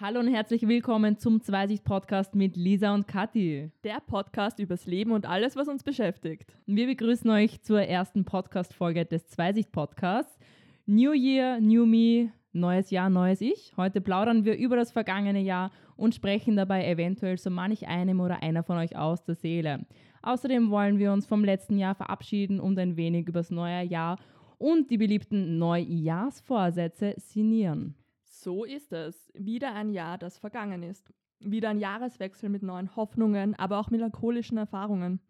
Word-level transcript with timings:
Hallo 0.00 0.20
und 0.20 0.28
herzlich 0.28 0.68
willkommen 0.68 1.18
zum 1.18 1.40
Zweisicht-Podcast 1.40 2.36
mit 2.36 2.56
Lisa 2.56 2.94
und 2.94 3.08
Kathi. 3.08 3.72
Der 3.82 3.98
Podcast 3.98 4.60
übers 4.60 4.86
Leben 4.86 5.10
und 5.10 5.26
alles, 5.26 5.56
was 5.56 5.66
uns 5.66 5.82
beschäftigt. 5.82 6.54
Wir 6.66 6.86
begrüßen 6.86 7.28
euch 7.28 7.62
zur 7.62 7.82
ersten 7.82 8.24
Podcast-Folge 8.24 9.06
des 9.06 9.26
Zweisicht-Podcasts. 9.26 10.38
New 10.86 11.12
Year, 11.12 11.60
New 11.60 11.84
Me, 11.84 12.30
neues 12.52 12.92
Jahr, 12.92 13.10
neues 13.10 13.40
Ich. 13.40 13.72
Heute 13.76 14.00
plaudern 14.00 14.44
wir 14.44 14.56
über 14.56 14.76
das 14.76 14.92
vergangene 14.92 15.40
Jahr 15.40 15.72
und 15.96 16.14
sprechen 16.14 16.54
dabei 16.54 16.86
eventuell 16.86 17.36
so 17.36 17.50
manch 17.50 17.88
einem 17.88 18.20
oder 18.20 18.40
einer 18.40 18.62
von 18.62 18.78
euch 18.78 18.94
aus 18.94 19.24
der 19.24 19.34
Seele. 19.34 19.84
Außerdem 20.22 20.70
wollen 20.70 21.00
wir 21.00 21.12
uns 21.12 21.26
vom 21.26 21.44
letzten 21.44 21.76
Jahr 21.76 21.96
verabschieden 21.96 22.60
und 22.60 22.78
ein 22.78 22.96
wenig 22.96 23.26
übers 23.26 23.50
neue 23.50 23.82
Jahr 23.82 24.20
und 24.58 24.92
die 24.92 24.98
beliebten 24.98 25.58
Neujahrsvorsätze 25.58 27.14
sinnieren. 27.16 27.96
So 28.40 28.64
ist 28.64 28.92
es. 28.92 29.32
Wieder 29.34 29.74
ein 29.74 29.90
Jahr, 29.90 30.16
das 30.16 30.38
vergangen 30.38 30.84
ist. 30.84 31.12
Wieder 31.40 31.70
ein 31.70 31.80
Jahreswechsel 31.80 32.48
mit 32.48 32.62
neuen 32.62 32.94
Hoffnungen, 32.94 33.56
aber 33.56 33.78
auch 33.78 33.90
melancholischen 33.90 34.58
Erfahrungen. 34.58 35.20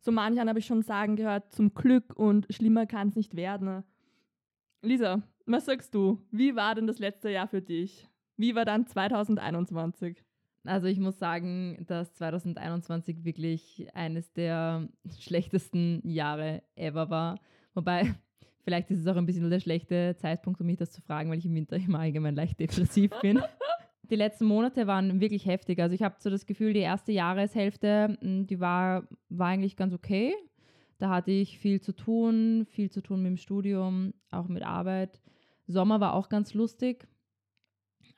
So 0.00 0.10
manch 0.10 0.38
habe 0.38 0.58
ich 0.58 0.64
schon 0.64 0.82
sagen 0.82 1.16
gehört, 1.16 1.52
zum 1.52 1.74
Glück 1.74 2.16
und 2.16 2.46
schlimmer 2.48 2.86
kann 2.86 3.08
es 3.08 3.16
nicht 3.16 3.36
werden. 3.36 3.84
Lisa, 4.80 5.22
was 5.44 5.66
sagst 5.66 5.94
du? 5.94 6.26
Wie 6.30 6.56
war 6.56 6.74
denn 6.74 6.86
das 6.86 6.98
letzte 6.98 7.28
Jahr 7.28 7.46
für 7.46 7.60
dich? 7.60 8.08
Wie 8.38 8.54
war 8.54 8.64
dann 8.64 8.86
2021? 8.86 10.24
Also 10.64 10.86
ich 10.86 10.98
muss 10.98 11.18
sagen, 11.18 11.84
dass 11.86 12.14
2021 12.14 13.24
wirklich 13.24 13.88
eines 13.94 14.32
der 14.32 14.88
schlechtesten 15.18 16.00
Jahre 16.08 16.62
ever 16.74 17.10
war. 17.10 17.38
Wobei 17.74 18.14
Vielleicht 18.62 18.90
ist 18.90 19.00
es 19.00 19.06
auch 19.06 19.16
ein 19.16 19.26
bisschen 19.26 19.48
der 19.48 19.60
schlechte 19.60 20.16
Zeitpunkt, 20.18 20.60
um 20.60 20.66
mich 20.66 20.76
das 20.76 20.92
zu 20.92 21.00
fragen, 21.00 21.30
weil 21.30 21.38
ich 21.38 21.46
im 21.46 21.54
Winter 21.54 21.76
immer 21.76 22.00
allgemein 22.00 22.34
leicht 22.34 22.60
depressiv 22.60 23.10
bin. 23.22 23.40
die 24.10 24.16
letzten 24.16 24.44
Monate 24.44 24.86
waren 24.86 25.20
wirklich 25.20 25.46
heftig. 25.46 25.80
Also 25.80 25.94
ich 25.94 26.02
habe 26.02 26.16
so 26.18 26.30
das 26.30 26.46
Gefühl, 26.46 26.72
die 26.72 26.80
erste 26.80 27.12
Jahreshälfte, 27.12 28.18
hm, 28.20 28.46
die 28.46 28.60
war, 28.60 29.06
war 29.28 29.48
eigentlich 29.48 29.76
ganz 29.76 29.94
okay. 29.94 30.34
Da 30.98 31.08
hatte 31.08 31.30
ich 31.30 31.58
viel 31.58 31.80
zu 31.80 31.92
tun, 31.92 32.66
viel 32.68 32.90
zu 32.90 33.00
tun 33.00 33.22
mit 33.22 33.30
dem 33.30 33.36
Studium, 33.38 34.12
auch 34.30 34.48
mit 34.48 34.62
Arbeit. 34.62 35.20
Sommer 35.66 36.00
war 36.00 36.14
auch 36.14 36.28
ganz 36.28 36.52
lustig. 36.52 37.06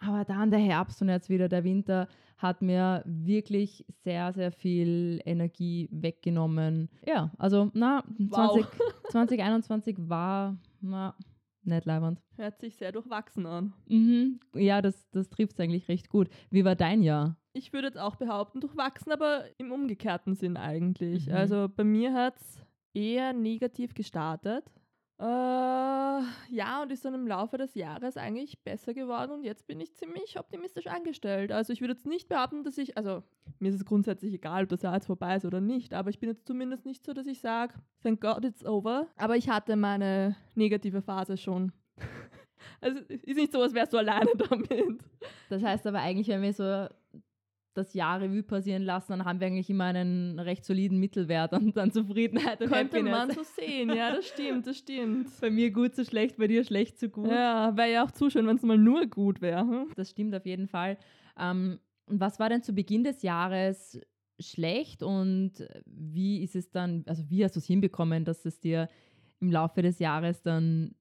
Aber 0.01 0.25
dann 0.25 0.51
der 0.51 0.59
Herbst 0.59 1.01
und 1.01 1.09
jetzt 1.09 1.29
wieder 1.29 1.48
der 1.48 1.63
Winter 1.63 2.09
hat 2.43 2.61
mir 2.61 3.03
wirklich 3.07 3.85
sehr, 4.05 4.33
sehr 4.33 4.53
viel 4.53 5.21
Energie 5.25 5.89
weggenommen. 5.93 6.91
Ja, 7.07 7.33
also 7.39 7.71
na, 7.73 8.03
wow. 8.19 8.67
2021 9.11 9.97
war 10.09 10.59
na, 10.81 11.15
nicht 11.63 11.87
leibend. 11.87 12.20
Hört 12.37 12.61
sich 12.61 12.77
sehr 12.77 12.93
durchwachsen 12.93 13.47
an. 13.47 13.73
Mhm. 13.89 14.41
Ja, 14.55 14.83
das, 14.83 15.09
das 15.11 15.29
trifft 15.29 15.55
es 15.55 15.61
eigentlich 15.61 15.89
recht 15.89 16.09
gut. 16.09 16.29
Wie 16.51 16.65
war 16.65 16.75
dein 16.75 17.03
Jahr? 17.03 17.37
Ich 17.53 17.73
würde 17.73 17.89
jetzt 17.89 17.98
auch 17.98 18.17
behaupten, 18.17 18.61
durchwachsen, 18.61 19.13
aber 19.13 19.45
im 19.59 19.73
umgekehrten 19.73 20.35
Sinn 20.35 20.57
eigentlich. 20.57 21.29
Mhm. 21.29 21.35
Also 21.35 21.69
bei 21.75 21.85
mir 21.85 22.13
hat 22.13 22.37
es 22.37 22.67
eher 22.95 23.33
negativ 23.33 23.95
gestartet. 23.95 24.65
Äh, 25.19 25.25
ja, 25.25 26.83
und 26.83 26.91
ist 26.91 27.05
dann 27.05 27.15
im 27.15 27.27
Laufe 27.27 27.57
des 27.57 27.75
Jahres 27.75 28.17
eigentlich 28.17 28.59
besser 28.65 28.93
geworden 28.93 29.31
und 29.31 29.45
jetzt 29.45 29.67
bin 29.67 29.81
ich 29.81 29.95
ziemlich 29.95 30.39
optimistisch 30.39 30.87
eingestellt. 30.87 31.53
Also 31.53 31.73
ich 31.73 31.81
würde 31.81 31.95
jetzt 31.95 32.07
nicht 32.07 32.29
behaupten, 32.29 32.65
dass 32.65 32.79
ich, 32.79 32.97
also 32.97 33.23
mir 33.59 33.69
ist 33.69 33.77
es 33.77 33.85
grundsätzlich 33.85 34.35
egal, 34.35 34.65
ob 34.65 34.71
das 34.71 34.83
Jahr 34.83 34.95
jetzt 34.95 35.07
vorbei 35.07 35.37
ist 35.37 35.45
oder 35.45 35.61
nicht, 35.61 35.95
aber 35.95 36.11
ich 36.11 36.19
bin 36.19 36.29
jetzt 36.29 36.47
zumindest 36.47 36.87
nicht 36.87 37.05
so, 37.05 37.13
dass 37.13 37.27
ich 37.27 37.41
sage, 37.41 37.75
thank 38.03 38.21
God 38.21 38.45
it's 38.45 38.65
over. 38.65 39.07
Aber 39.17 39.37
ich 39.37 39.49
hatte 39.49 39.77
meine 39.77 40.37
negative 40.55 41.03
Phase 41.03 41.37
schon. 41.37 41.73
also 42.81 42.99
ist 43.09 43.37
nicht 43.37 43.53
so, 43.53 43.63
als 43.63 43.75
wärst 43.75 43.93
du 43.93 43.99
alleine 43.99 44.31
damit. 44.51 45.03
Das 45.51 45.63
heißt 45.63 45.87
aber 45.87 46.01
eigentlich, 46.01 46.29
wenn 46.29 46.43
wir 46.43 46.53
so 46.53 46.89
das 47.75 47.95
Jahr 47.95 48.20
Revue 48.20 48.42
passieren 48.42 48.83
lassen, 48.83 49.12
dann 49.12 49.25
haben 49.25 49.41
wir 49.41 49.47
eigentlich 49.47 49.70
immer 49.70 49.84
einen 49.84 50.39
recht 50.39 50.65
soliden 50.65 50.98
Mittelwert 50.98 51.53
und 51.53 51.77
dann 51.77 51.91
Zufriedenheit 51.91 52.61
und 52.61 52.69
Könnte 52.69 52.98
Happiness. 52.98 53.12
man 53.12 53.31
so 53.31 53.42
sehen, 53.42 53.95
ja, 53.95 54.14
das 54.14 54.27
stimmt, 54.27 54.67
das 54.67 54.79
stimmt. 54.79 55.29
Bei 55.41 55.51
mir 55.51 55.70
gut 55.70 55.95
zu 55.95 56.05
schlecht, 56.05 56.36
bei 56.36 56.47
dir 56.47 56.64
schlecht 56.64 56.98
zu 56.98 57.08
gut. 57.08 57.29
Ja, 57.29 57.77
wäre 57.77 57.92
ja 57.92 58.05
auch 58.05 58.11
zu 58.11 58.30
schön, 58.30 58.47
wenn 58.47 58.57
es 58.57 58.63
mal 58.63 58.79
nur 58.79 59.07
gut 59.07 59.41
wäre. 59.41 59.61
Hm? 59.61 59.89
Das 59.97 60.11
stimmt 60.11 60.35
auf 60.35 60.47
jeden 60.47 60.69
Fall. 60.69 60.98
Ähm, 61.39 61.79
was 62.07 62.39
war 62.39 62.48
denn 62.48 62.63
zu 62.63 62.73
Beginn 62.73 63.05
des 63.05 63.23
Jahres 63.23 64.01
schlecht 64.39 65.02
und 65.02 65.52
wie 65.86 66.42
ist 66.42 66.57
es 66.57 66.70
dann, 66.70 67.05
also 67.07 67.29
wie 67.30 67.45
hast 67.45 67.57
du 67.57 67.61
es 67.61 67.67
hinbekommen, 67.67 68.24
dass 68.24 68.45
es 68.45 68.61
dir 68.61 68.89
im 69.41 69.51
Laufe 69.51 69.83
des 69.83 69.98
Jahres 69.98 70.42
dann 70.42 70.95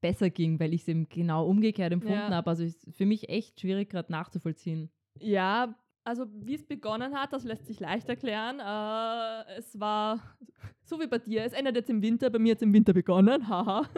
besser 0.00 0.30
ging, 0.30 0.60
weil 0.60 0.74
ich 0.74 0.82
es 0.82 0.88
eben 0.88 1.08
genau 1.08 1.46
umgekehrt 1.46 1.92
empfunden 1.92 2.16
ja. 2.16 2.30
habe. 2.30 2.50
Also 2.50 2.64
ist 2.64 2.86
für 2.90 3.06
mich 3.06 3.28
echt 3.28 3.60
schwierig 3.60 3.90
gerade 3.90 4.12
nachzuvollziehen. 4.12 4.90
Ja, 5.18 5.74
also 6.04 6.26
wie 6.32 6.54
es 6.54 6.64
begonnen 6.64 7.14
hat, 7.14 7.32
das 7.32 7.44
lässt 7.44 7.66
sich 7.66 7.80
leicht 7.80 8.08
erklären. 8.08 8.58
Äh, 8.58 9.58
es 9.58 9.78
war 9.78 10.20
so 10.84 11.00
wie 11.00 11.06
bei 11.06 11.18
dir, 11.18 11.44
es 11.44 11.52
endet 11.52 11.76
jetzt 11.76 11.90
im 11.90 12.02
Winter, 12.02 12.30
bei 12.30 12.38
mir 12.38 12.52
hat 12.52 12.58
es 12.58 12.62
im 12.62 12.72
Winter 12.72 12.92
begonnen, 12.92 13.48
haha. 13.48 13.88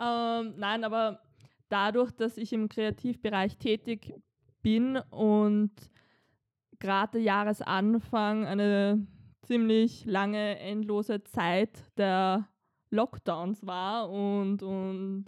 ähm, 0.00 0.54
nein, 0.56 0.84
aber 0.84 1.22
dadurch, 1.68 2.12
dass 2.12 2.36
ich 2.36 2.52
im 2.52 2.68
Kreativbereich 2.68 3.56
tätig 3.56 4.14
bin 4.62 4.96
und 5.10 5.72
gerade 6.78 7.18
Jahresanfang 7.18 8.46
eine 8.46 9.06
ziemlich 9.42 10.04
lange, 10.04 10.58
endlose 10.58 11.22
Zeit 11.24 11.70
der 11.96 12.48
Lockdowns 12.90 13.66
war 13.66 14.10
und, 14.10 14.62
und 14.62 15.24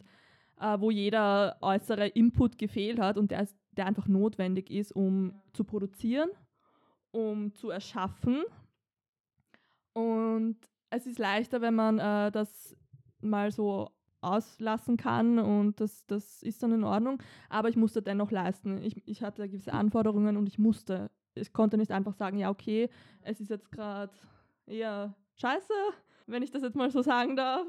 äh, 0.60 0.78
wo 0.78 0.90
jeder 0.90 1.56
äußere 1.60 2.08
Input 2.08 2.58
gefehlt 2.58 3.00
hat 3.00 3.16
und 3.16 3.30
der 3.30 3.42
ist 3.42 3.56
der 3.76 3.86
einfach 3.86 4.08
notwendig 4.08 4.70
ist, 4.70 4.92
um 4.92 5.40
zu 5.52 5.64
produzieren, 5.64 6.30
um 7.10 7.54
zu 7.54 7.70
erschaffen. 7.70 8.42
Und 9.92 10.56
es 10.90 11.06
ist 11.06 11.18
leichter, 11.18 11.60
wenn 11.60 11.74
man 11.74 11.98
äh, 11.98 12.30
das 12.30 12.76
mal 13.20 13.50
so 13.50 13.90
auslassen 14.20 14.96
kann 14.96 15.38
und 15.38 15.80
das, 15.80 16.06
das 16.06 16.42
ist 16.42 16.62
dann 16.62 16.72
in 16.72 16.84
Ordnung. 16.84 17.22
Aber 17.48 17.68
ich 17.68 17.76
musste 17.76 18.02
dennoch 18.02 18.30
leisten. 18.30 18.82
Ich, 18.82 19.06
ich 19.06 19.22
hatte 19.22 19.48
gewisse 19.48 19.72
Anforderungen 19.72 20.36
und 20.36 20.48
ich 20.48 20.58
musste. 20.58 21.10
Ich 21.34 21.52
konnte 21.52 21.76
nicht 21.76 21.90
einfach 21.90 22.14
sagen, 22.14 22.38
ja, 22.38 22.50
okay, 22.50 22.88
es 23.22 23.40
ist 23.40 23.50
jetzt 23.50 23.70
gerade 23.70 24.12
eher 24.66 25.14
scheiße, 25.36 25.72
wenn 26.26 26.42
ich 26.42 26.50
das 26.50 26.62
jetzt 26.62 26.76
mal 26.76 26.90
so 26.90 27.02
sagen 27.02 27.36
darf. 27.36 27.66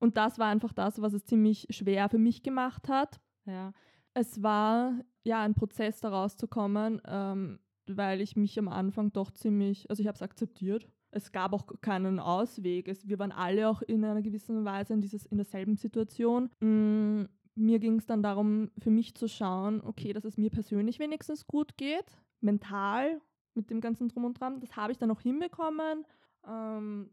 Und 0.00 0.16
das 0.16 0.38
war 0.38 0.48
einfach 0.48 0.72
das, 0.72 1.00
was 1.00 1.12
es 1.12 1.24
ziemlich 1.24 1.68
schwer 1.70 2.08
für 2.08 2.18
mich 2.18 2.42
gemacht 2.42 2.88
hat. 2.88 3.20
Ja, 3.44 3.72
es 4.14 4.42
war 4.42 4.94
ja 5.24 5.42
ein 5.42 5.54
Prozess, 5.54 6.00
da 6.00 6.10
rauszukommen, 6.10 7.00
ähm, 7.06 7.58
weil 7.86 8.20
ich 8.20 8.36
mich 8.36 8.58
am 8.58 8.68
Anfang 8.68 9.12
doch 9.12 9.30
ziemlich, 9.30 9.88
also 9.90 10.00
ich 10.00 10.06
habe 10.06 10.16
es 10.16 10.22
akzeptiert. 10.22 10.88
Es 11.10 11.30
gab 11.30 11.52
auch 11.52 11.66
keinen 11.80 12.18
Ausweg. 12.20 12.88
Es, 12.88 13.06
wir 13.06 13.18
waren 13.18 13.32
alle 13.32 13.68
auch 13.68 13.82
in 13.82 14.04
einer 14.04 14.22
gewissen 14.22 14.64
Weise 14.64 14.94
in, 14.94 15.00
dieses, 15.00 15.26
in 15.26 15.36
derselben 15.36 15.76
Situation. 15.76 16.48
Mm, 16.60 17.24
mir 17.54 17.78
ging 17.78 17.98
es 17.98 18.06
dann 18.06 18.22
darum, 18.22 18.70
für 18.78 18.90
mich 18.90 19.14
zu 19.14 19.28
schauen, 19.28 19.82
okay, 19.82 20.14
dass 20.14 20.24
es 20.24 20.38
mir 20.38 20.50
persönlich 20.50 20.98
wenigstens 20.98 21.46
gut 21.46 21.76
geht, 21.76 22.18
mental 22.40 23.20
mit 23.54 23.68
dem 23.68 23.82
ganzen 23.82 24.08
Drum 24.08 24.24
und 24.24 24.40
Dran. 24.40 24.60
Das 24.60 24.74
habe 24.74 24.92
ich 24.92 24.98
dann 24.98 25.10
auch 25.10 25.20
hinbekommen. 25.20 26.06
Ähm, 26.48 27.10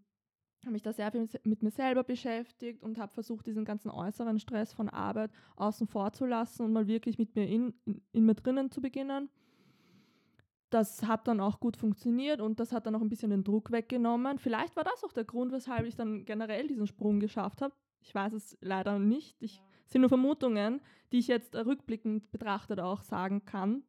habe 0.66 0.74
mich 0.74 0.82
da 0.82 0.92
sehr 0.92 1.12
viel 1.12 1.28
mit 1.44 1.64
mir 1.64 1.72
selber 1.72 2.04
beschäftigt 2.04 2.84
und 2.84 2.98
habe 2.98 3.14
versucht, 3.14 3.46
diesen 3.46 3.66
ganzen 3.66 3.90
äußeren 3.90 4.40
Stress 4.40 4.74
von 4.74 4.90
Arbeit 4.90 5.32
außen 5.56 5.88
vor 5.88 6.12
zu 6.12 6.26
lassen 6.26 6.64
und 6.64 6.74
mal 6.74 6.88
wirklich 6.88 7.18
mit 7.18 7.36
mir 7.36 7.48
in, 7.48 7.74
in, 7.86 8.02
in 8.12 8.26
mir 8.26 8.36
drinnen 8.36 8.70
zu 8.70 8.82
beginnen. 8.82 9.30
Das 10.70 11.04
hat 11.04 11.28
dann 11.28 11.40
auch 11.40 11.60
gut 11.60 11.78
funktioniert 11.78 12.42
und 12.42 12.60
das 12.60 12.72
hat 12.72 12.86
dann 12.86 12.96
auch 12.96 13.02
ein 13.02 13.10
bisschen 13.10 13.32
den 13.32 13.44
Druck 13.44 13.72
weggenommen. 13.72 14.38
Vielleicht 14.38 14.76
war 14.76 14.84
das 14.84 15.04
auch 15.04 15.14
der 15.14 15.24
Grund, 15.24 15.52
weshalb 15.52 15.88
ich 15.88 15.96
dann 15.96 16.26
generell 16.26 16.68
diesen 16.68 16.86
Sprung 16.88 17.20
geschafft 17.20 17.62
habe. 17.62 17.74
Ich 18.02 18.14
weiß 18.14 18.34
es 18.34 18.58
leider 18.62 19.00
nicht. 19.00 19.36
Ich, 19.42 19.62
es 19.86 19.94
sind 19.94 20.02
nur 20.02 20.10
Vermutungen, 20.10 20.82
die 21.12 21.20
ich 21.20 21.28
jetzt 21.28 21.56
rückblickend 21.56 22.32
betrachtet 22.32 22.80
auch 22.80 23.02
sagen 23.02 23.46
kann, 23.46 23.84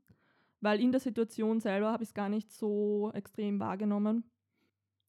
weil 0.61 0.81
in 0.81 0.93
der 0.93 1.01
Situation 1.01 1.61
selber 1.61 1.93
habe 1.93 2.03
ich 2.03 2.11
es 2.11 2.15
gar 2.15 2.29
nicht 2.29 2.51
so 2.51 3.11
extrem 3.13 3.61
wahrgenommen. 3.61 4.25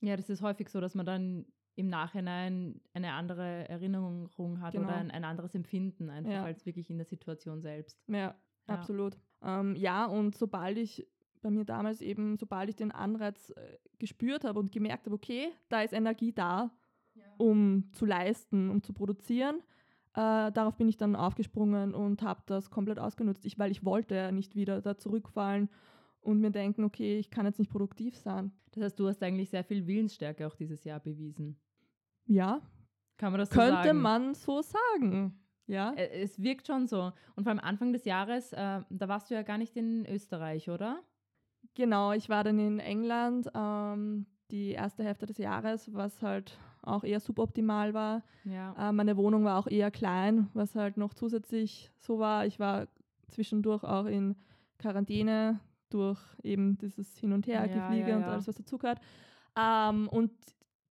Ja, 0.01 0.17
das 0.17 0.29
ist 0.29 0.41
häufig 0.41 0.69
so, 0.69 0.81
dass 0.81 0.95
man 0.95 1.05
dann 1.05 1.45
im 1.75 1.87
Nachhinein 1.87 2.81
eine 2.93 3.13
andere 3.13 3.69
Erinnerung 3.69 4.29
hat 4.59 4.73
genau. 4.73 4.87
oder 4.87 4.95
ein, 4.97 5.11
ein, 5.11 5.23
anderes 5.23 5.55
Empfinden, 5.55 6.09
einfach 6.09 6.31
ja. 6.31 6.43
als 6.43 6.65
wirklich 6.65 6.89
in 6.89 6.97
der 6.97 7.05
Situation 7.05 7.61
selbst. 7.61 7.97
Ja, 8.07 8.17
ja. 8.17 8.35
absolut. 8.67 9.17
Ähm, 9.41 9.75
ja, 9.75 10.05
und 10.05 10.35
sobald 10.35 10.77
ich 10.77 11.07
bei 11.41 11.49
mir 11.49 11.65
damals 11.65 12.01
eben, 12.01 12.37
sobald 12.37 12.69
ich 12.69 12.75
den 12.75 12.91
Anreiz 12.91 13.51
äh, 13.51 13.77
gespürt 13.97 14.43
habe 14.43 14.59
und 14.59 14.71
gemerkt 14.71 15.05
habe, 15.05 15.15
okay, 15.15 15.49
da 15.69 15.81
ist 15.81 15.93
Energie 15.93 16.33
da, 16.33 16.71
ja. 17.15 17.23
um 17.37 17.89
zu 17.93 18.05
leisten, 18.05 18.69
um 18.69 18.83
zu 18.83 18.93
produzieren, 18.93 19.61
äh, 20.13 20.51
darauf 20.51 20.75
bin 20.77 20.87
ich 20.87 20.97
dann 20.97 21.15
aufgesprungen 21.15 21.93
und 21.93 22.21
habe 22.21 22.41
das 22.45 22.69
komplett 22.69 22.99
ausgenutzt, 22.99 23.45
ich, 23.45 23.57
weil 23.57 23.71
ich 23.71 23.85
wollte 23.85 24.15
ja 24.15 24.31
nicht 24.31 24.55
wieder 24.55 24.81
da 24.81 24.97
zurückfallen 24.97 25.69
und 26.21 26.39
mir 26.39 26.51
denken, 26.51 26.83
okay, 26.83 27.17
ich 27.17 27.29
kann 27.29 27.45
jetzt 27.45 27.59
nicht 27.59 27.71
produktiv 27.71 28.15
sein. 28.17 28.51
Das 28.71 28.83
heißt, 28.83 28.99
du 28.99 29.07
hast 29.07 29.21
eigentlich 29.21 29.49
sehr 29.49 29.63
viel 29.63 29.85
Willensstärke 29.87 30.47
auch 30.47 30.55
dieses 30.55 30.83
Jahr 30.83 30.99
bewiesen. 30.99 31.59
Ja. 32.25 32.61
Kann 33.17 33.31
man 33.31 33.39
das 33.39 33.49
so 33.49 33.55
Könnte 33.55 33.83
sagen? 33.83 34.01
man 34.01 34.33
so 34.33 34.61
sagen. 34.61 35.39
Ja. 35.67 35.93
Es 35.93 36.41
wirkt 36.41 36.67
schon 36.67 36.87
so. 36.87 37.11
Und 37.35 37.43
vor 37.43 37.51
allem 37.51 37.59
Anfang 37.59 37.93
des 37.93 38.05
Jahres, 38.05 38.51
äh, 38.53 38.81
da 38.89 39.07
warst 39.07 39.29
du 39.29 39.35
ja 39.35 39.41
gar 39.41 39.57
nicht 39.57 39.75
in 39.75 40.05
Österreich, 40.05 40.69
oder? 40.69 41.01
Genau, 41.75 42.11
ich 42.13 42.29
war 42.29 42.43
dann 42.43 42.59
in 42.59 42.79
England 42.79 43.49
ähm, 43.53 44.25
die 44.51 44.71
erste 44.71 45.03
Hälfte 45.03 45.25
des 45.25 45.37
Jahres, 45.37 45.93
was 45.93 46.21
halt 46.21 46.57
auch 46.81 47.03
eher 47.03 47.19
suboptimal 47.19 47.93
war. 47.93 48.23
Ja. 48.43 48.89
Äh, 48.89 48.91
meine 48.91 49.17
Wohnung 49.17 49.43
war 49.43 49.57
auch 49.59 49.67
eher 49.67 49.91
klein, 49.91 50.49
was 50.53 50.75
halt 50.75 50.97
noch 50.97 51.13
zusätzlich 51.13 51.91
so 51.99 52.19
war. 52.19 52.45
Ich 52.45 52.59
war 52.59 52.87
zwischendurch 53.27 53.83
auch 53.83 54.05
in 54.05 54.35
Quarantäne 54.77 55.59
durch 55.93 56.19
eben 56.43 56.77
dieses 56.77 57.17
Hin- 57.17 57.33
und 57.33 57.47
Her-Gefliege 57.47 58.09
ja, 58.09 58.15
und 58.15 58.21
ja. 58.23 58.27
alles, 58.29 58.47
was 58.47 58.55
dazugehört. 58.55 58.99
Ähm, 59.57 60.07
und 60.09 60.31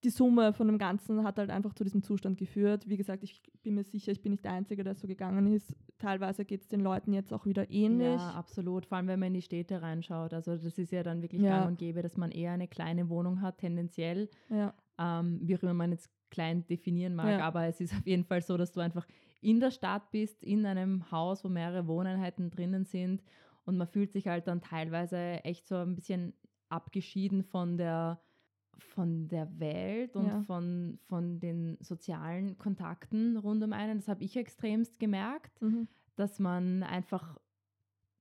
die 0.02 0.10
Summe 0.10 0.52
von 0.54 0.66
dem 0.66 0.78
Ganzen 0.78 1.24
hat 1.24 1.38
halt 1.38 1.50
einfach 1.50 1.74
zu 1.74 1.84
diesem 1.84 2.02
Zustand 2.02 2.38
geführt. 2.38 2.88
Wie 2.88 2.96
gesagt, 2.96 3.22
ich 3.22 3.42
bin 3.62 3.74
mir 3.74 3.84
sicher, 3.84 4.12
ich 4.12 4.22
bin 4.22 4.32
nicht 4.32 4.44
der 4.44 4.52
Einzige, 4.52 4.82
der 4.82 4.94
so 4.94 5.06
gegangen 5.06 5.52
ist. 5.52 5.74
Teilweise 5.98 6.46
geht 6.46 6.62
es 6.62 6.68
den 6.68 6.80
Leuten 6.80 7.12
jetzt 7.12 7.34
auch 7.34 7.44
wieder 7.44 7.70
ähnlich. 7.70 8.18
Ja, 8.18 8.30
absolut. 8.30 8.86
Vor 8.86 8.96
allem, 8.96 9.08
wenn 9.08 9.20
man 9.20 9.28
in 9.28 9.34
die 9.34 9.42
Städte 9.42 9.82
reinschaut. 9.82 10.32
Also 10.32 10.56
das 10.56 10.78
ist 10.78 10.90
ja 10.92 11.02
dann 11.02 11.20
wirklich 11.20 11.42
Ja. 11.42 11.58
gang 11.58 11.68
und 11.68 11.78
gäbe, 11.78 12.00
dass 12.00 12.16
man 12.16 12.30
eher 12.30 12.52
eine 12.52 12.66
kleine 12.68 13.10
Wohnung 13.10 13.42
hat, 13.42 13.58
tendenziell. 13.58 14.30
Ja. 14.48 14.72
ähm, 14.98 15.40
wie 15.42 15.56
auch 15.56 15.62
immer 15.62 15.72
man 15.74 15.92
jetzt 15.92 16.10
klein 16.30 16.66
definieren 16.66 17.14
mag, 17.14 17.26
Ja. 17.26 17.40
aber 17.40 17.66
es 17.66 17.80
ist 17.80 17.94
auf 17.94 18.06
jeden 18.06 18.24
Fall 18.24 18.42
so, 18.42 18.56
dass 18.58 18.72
du 18.72 18.80
einfach 18.80 19.06
in 19.40 19.58
der 19.60 19.70
Stadt 19.70 20.10
bist, 20.10 20.44
in 20.44 20.66
einem 20.66 21.10
Haus, 21.10 21.42
wo 21.44 21.48
mehrere 21.48 21.86
Wohneinheiten 21.86 22.50
drinnen 22.50 22.84
sind 22.84 23.22
und 23.64 23.76
man 23.76 23.86
fühlt 23.88 24.12
sich 24.12 24.26
halt 24.28 24.46
dann 24.48 24.60
teilweise 24.60 25.16
echt 25.44 25.66
so 25.66 25.76
ein 25.76 25.94
bisschen 25.94 26.34
abgeschieden 26.68 27.42
von 27.42 27.76
der 27.76 28.20
von 28.78 29.28
der 29.28 29.58
Welt 29.60 30.16
und 30.16 30.26
Ja. 30.26 30.42
von, 30.44 30.98
von 31.06 31.38
den 31.40 31.76
sozialen 31.80 32.56
Kontakten 32.56 33.36
rund 33.36 33.62
um 33.62 33.72
einen. 33.74 33.98
Das 33.98 34.08
habe 34.08 34.24
ich 34.24 34.36
extremst 34.36 34.98
gemerkt, 34.98 35.60
Mhm. 35.60 35.86
dass 36.16 36.38
man 36.38 36.82
einfach, 36.82 37.36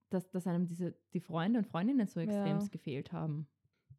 dass, 0.09 0.29
dass 0.31 0.47
einem 0.47 0.65
diese, 0.65 0.95
die 1.13 1.21
Freunde 1.21 1.59
und 1.59 1.65
Freundinnen 1.67 2.07
so 2.07 2.19
Ja. 2.19 2.25
extremst 2.25 2.71
gefehlt 2.73 3.13
haben. 3.13 3.47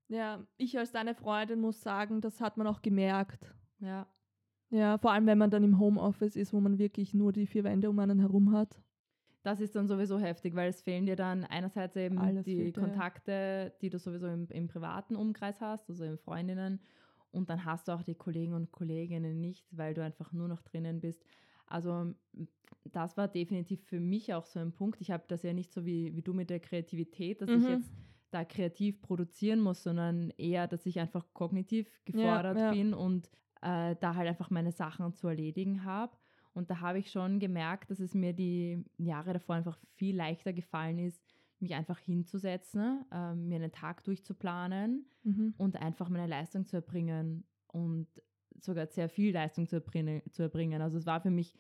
ja, 0.09 0.45
ich 0.59 0.77
als 0.79 0.93
deine 0.93 1.15
Freundin 1.15 1.61
muss 1.61 1.81
sagen, 1.81 2.21
das 2.21 2.41
hat 2.43 2.57
man 2.59 2.67
auch 2.67 2.83
gemerkt. 2.83 3.55
Ja. 3.79 4.07
Ja, 4.69 4.99
vor 4.99 5.13
allem 5.13 5.27
wenn 5.27 5.39
man 5.39 5.51
dann 5.51 5.65
im 5.65 5.79
Homeoffice 5.79 6.37
ist, 6.37 6.53
wo 6.53 6.61
man 6.61 6.79
wirklich 6.79 7.15
nur 7.15 7.33
die 7.33 7.47
vier 7.47 7.65
Wände 7.65 7.89
um 7.89 7.99
einen 8.01 8.19
herum 8.21 8.53
hat. 8.53 8.83
Das 9.43 9.61
ist 9.61 9.75
dann 9.75 9.89
sowieso 9.89 10.19
heftig, 10.19 10.55
weil 10.55 10.69
es 10.69 10.83
fehlen 10.83 11.07
dir 11.07 11.17
dann 11.17 11.45
einerseits 11.45 11.97
eben 11.97 12.19
Alles 12.19 12.45
die 12.45 12.73
ja. 12.77 12.81
Kontakte, 12.81 13.75
die 13.81 13.89
du 13.91 13.99
sowieso 13.99 14.27
im, 14.27 14.47
im 14.51 14.69
privaten 14.69 15.17
Umkreis 15.17 15.61
hast, 15.61 15.89
also 15.89 16.05
im 16.05 16.19
Freundinnen. 16.19 16.81
Und 17.31 17.49
dann 17.49 17.65
hast 17.65 17.89
du 17.89 17.93
auch 17.93 18.03
die 18.03 18.17
Kollegen 18.17 18.53
und 18.55 18.71
Kolleginnen 18.73 19.41
nicht, 19.41 19.67
weil 19.77 19.95
du 19.95 20.03
einfach 20.05 20.33
nur 20.33 20.49
noch 20.49 20.63
drinnen 20.63 21.01
bist. 21.01 21.25
Also 21.67 22.13
das 22.85 23.17
war 23.17 23.29
definitiv 23.29 23.85
für 23.85 24.01
mich 24.01 24.35
auch 24.35 24.47
so 24.47 24.59
ein 24.61 24.73
Punkt. 24.73 25.01
Ich 25.01 25.11
habe 25.11 25.25
das 25.29 25.43
ja 25.43 25.53
nicht 25.53 25.73
so 25.73 25.85
wie, 25.87 26.15
wie 26.17 26.23
du 26.23 26.35
mit 26.35 26.51
der 26.51 26.61
Kreativität, 26.61 27.41
dass 27.41 27.55
ich 27.55 27.67
Mhm. 27.67 27.67
jetzt 27.67 27.95
da 28.31 28.45
kreativ 28.45 29.01
produzieren 29.03 29.61
muss, 29.61 29.83
sondern 29.83 30.31
eher, 30.37 30.69
dass 30.69 30.87
ich 30.87 30.99
einfach 31.01 31.27
kognitiv 31.33 31.89
gefordert 32.05 32.59
ja. 32.59 32.69
bin 32.69 32.95
und 32.95 33.29
äh, 33.63 33.97
da 34.01 34.15
halt 34.15 34.29
einfach 34.29 34.51
meine 34.51 34.73
Sachen 34.73 35.13
zu 35.15 35.29
erledigen 35.29 35.85
habe. 35.85 36.17
Und 36.53 36.71
da 36.71 36.81
habe 36.81 36.99
ich 36.99 37.11
schon 37.11 37.39
gemerkt, 37.39 37.91
dass 37.91 38.01
es 38.01 38.15
mir 38.15 38.33
die 38.33 38.85
Jahre 38.97 39.33
davor 39.33 39.55
einfach 39.57 39.79
viel 39.95 40.17
leichter 40.17 40.53
gefallen 40.53 40.99
ist, 40.99 41.23
mich 41.61 41.75
einfach 41.75 41.99
hinzusetzen, 41.99 43.05
äh, 43.13 43.35
mir 43.35 43.57
einen 43.57 43.73
Tag 43.73 44.03
durchzuplanen 44.05 45.07
Mhm. 45.23 45.55
und 45.59 45.77
einfach 45.81 46.09
meine 46.09 46.27
Leistung 46.27 46.67
zu 46.67 46.77
erbringen 46.77 47.45
und 47.67 48.09
sogar 48.59 48.87
sehr 48.87 49.09
viel 49.09 49.33
Leistung 49.35 49.67
zu 49.69 49.77
erbringen. 49.77 50.23
Zu 50.33 50.43
erbringen. 50.43 50.81
Also 50.83 50.97
es 50.99 51.07
war 51.07 51.21
für 51.21 51.31
mich 51.31 51.55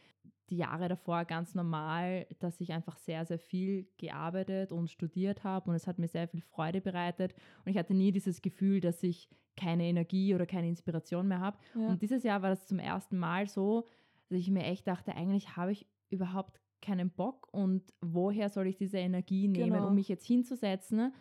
die 0.48 0.56
Jahre 0.56 0.88
davor 0.88 1.24
ganz 1.26 1.54
normal, 1.54 2.26
dass 2.40 2.60
ich 2.60 2.72
einfach 2.72 2.96
sehr, 2.96 3.24
sehr 3.24 3.38
viel 3.38 3.86
gearbeitet 3.98 4.72
und 4.72 4.90
studiert 4.90 5.44
habe 5.44 5.70
und 5.70 5.76
es 5.76 5.86
hat 5.86 5.98
mir 5.98 6.08
sehr 6.08 6.26
viel 6.26 6.40
Freude 6.40 6.80
bereitet 6.80 7.34
und 7.64 7.70
ich 7.70 7.78
hatte 7.78 7.94
nie 7.94 8.10
dieses 8.10 8.42
Gefühl, 8.42 8.80
dass 8.80 9.02
ich 9.04 9.28
keine 9.56 9.84
Energie 9.84 10.34
oder 10.34 10.46
keine 10.46 10.68
Inspiration 10.68 11.28
mehr 11.28 11.40
habe. 11.40 11.58
Ja. 11.74 11.88
Und 11.88 12.02
dieses 12.02 12.24
Jahr 12.24 12.42
war 12.42 12.50
das 12.50 12.66
zum 12.66 12.78
ersten 12.80 13.16
Mal 13.18 13.46
so, 13.46 13.86
dass 14.30 14.38
ich 14.38 14.50
mir 14.50 14.64
echt 14.64 14.86
dachte, 14.86 15.14
eigentlich 15.14 15.56
habe 15.56 15.72
ich 15.72 15.86
überhaupt 16.08 16.60
keinen 16.80 17.10
Bock 17.10 17.48
und 17.52 17.92
woher 18.00 18.48
soll 18.48 18.66
ich 18.66 18.76
diese 18.76 18.98
Energie 18.98 19.48
nehmen, 19.48 19.72
Genau. 19.74 19.88
um 19.88 19.94
mich 19.94 20.08
jetzt 20.08 20.24
hinzusetzen 20.26 21.12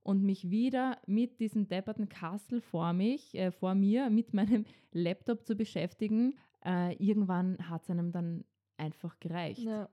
und 0.00 0.22
mich 0.22 0.48
wieder 0.50 0.98
mit 1.06 1.40
diesem 1.40 1.66
depperten 1.68 2.08
Kastel 2.08 2.60
vor 2.60 2.92
mich, 2.92 3.34
äh, 3.34 3.50
vor 3.50 3.74
mir, 3.74 4.10
mit 4.10 4.32
meinem 4.32 4.64
Laptop 4.92 5.44
zu 5.44 5.56
beschäftigen. 5.56 6.34
Äh, 6.64 6.94
irgendwann 7.02 7.68
hat 7.68 7.82
es 7.82 7.90
einem 7.90 8.12
dann 8.12 8.44
einfach 8.76 9.18
gereicht. 9.18 9.60
Ja. 9.60 9.88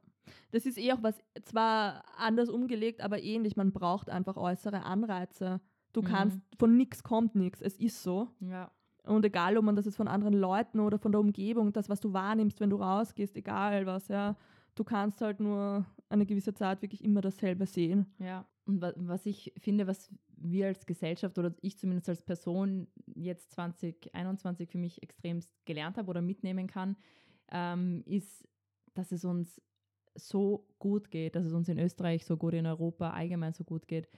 Das 0.51 0.65
ist 0.65 0.77
eh 0.77 0.91
auch 0.93 1.01
was, 1.03 1.19
zwar 1.43 2.03
anders 2.17 2.49
umgelegt, 2.49 3.01
aber 3.01 3.21
ähnlich. 3.21 3.55
Man 3.55 3.71
braucht 3.71 4.09
einfach 4.09 4.37
äußere 4.37 4.83
Anreize. 4.83 5.59
Du 5.93 6.01
Mhm. 6.01 6.05
kannst, 6.05 6.39
von 6.59 6.75
nichts 6.77 7.03
kommt 7.03 7.35
nichts. 7.35 7.61
Es 7.61 7.77
ist 7.77 8.01
so. 8.03 8.29
Ja. 8.39 8.71
Und 9.05 9.25
egal, 9.25 9.57
ob 9.57 9.65
man 9.65 9.75
das 9.75 9.85
jetzt 9.85 9.97
von 9.97 10.07
anderen 10.07 10.33
Leuten 10.33 10.79
oder 10.79 10.97
von 10.97 11.11
der 11.11 11.21
Umgebung, 11.21 11.73
das, 11.73 11.89
was 11.89 11.99
du 11.99 12.13
wahrnimmst, 12.13 12.59
wenn 12.59 12.69
du 12.69 12.77
rausgehst, 12.77 13.35
egal 13.35 13.85
was, 13.85 14.07
ja. 14.07 14.35
Du 14.73 14.83
kannst 14.83 15.21
halt 15.21 15.39
nur 15.39 15.85
eine 16.09 16.25
gewisse 16.25 16.53
Zeit 16.53 16.81
wirklich 16.81 17.03
immer 17.03 17.21
dasselbe 17.21 17.65
sehen. 17.65 18.07
Ja, 18.19 18.45
und 18.65 18.81
wa 18.81 18.91
was 18.95 19.25
ich 19.25 19.53
finde, 19.57 19.87
was 19.87 20.09
wir 20.37 20.67
als 20.67 20.85
Gesellschaft 20.85 21.37
oder 21.37 21.53
ich 21.61 21.77
zumindest 21.77 22.09
als 22.09 22.21
Person 22.21 22.87
jetzt 23.05 23.51
2021 23.51 24.69
für 24.69 24.77
mich 24.77 25.01
extremst 25.01 25.53
gelernt 25.65 25.97
habe 25.97 26.09
oder 26.09 26.21
mitnehmen 26.21 26.67
kann, 26.67 26.97
ähm, 27.51 28.03
ist, 28.05 28.47
dass 28.93 29.11
es 29.11 29.23
uns 29.23 29.61
so 30.15 30.67
gut 30.79 31.11
geht, 31.11 31.35
dass 31.35 31.45
es 31.45 31.53
uns 31.53 31.69
in 31.69 31.77
Österreich 31.77 32.25
so 32.25 32.37
gut, 32.37 32.53
in 32.53 32.65
Europa 32.65 33.11
allgemein 33.11 33.53
so 33.53 33.63
gut 33.63 33.87
geht. 33.87 34.09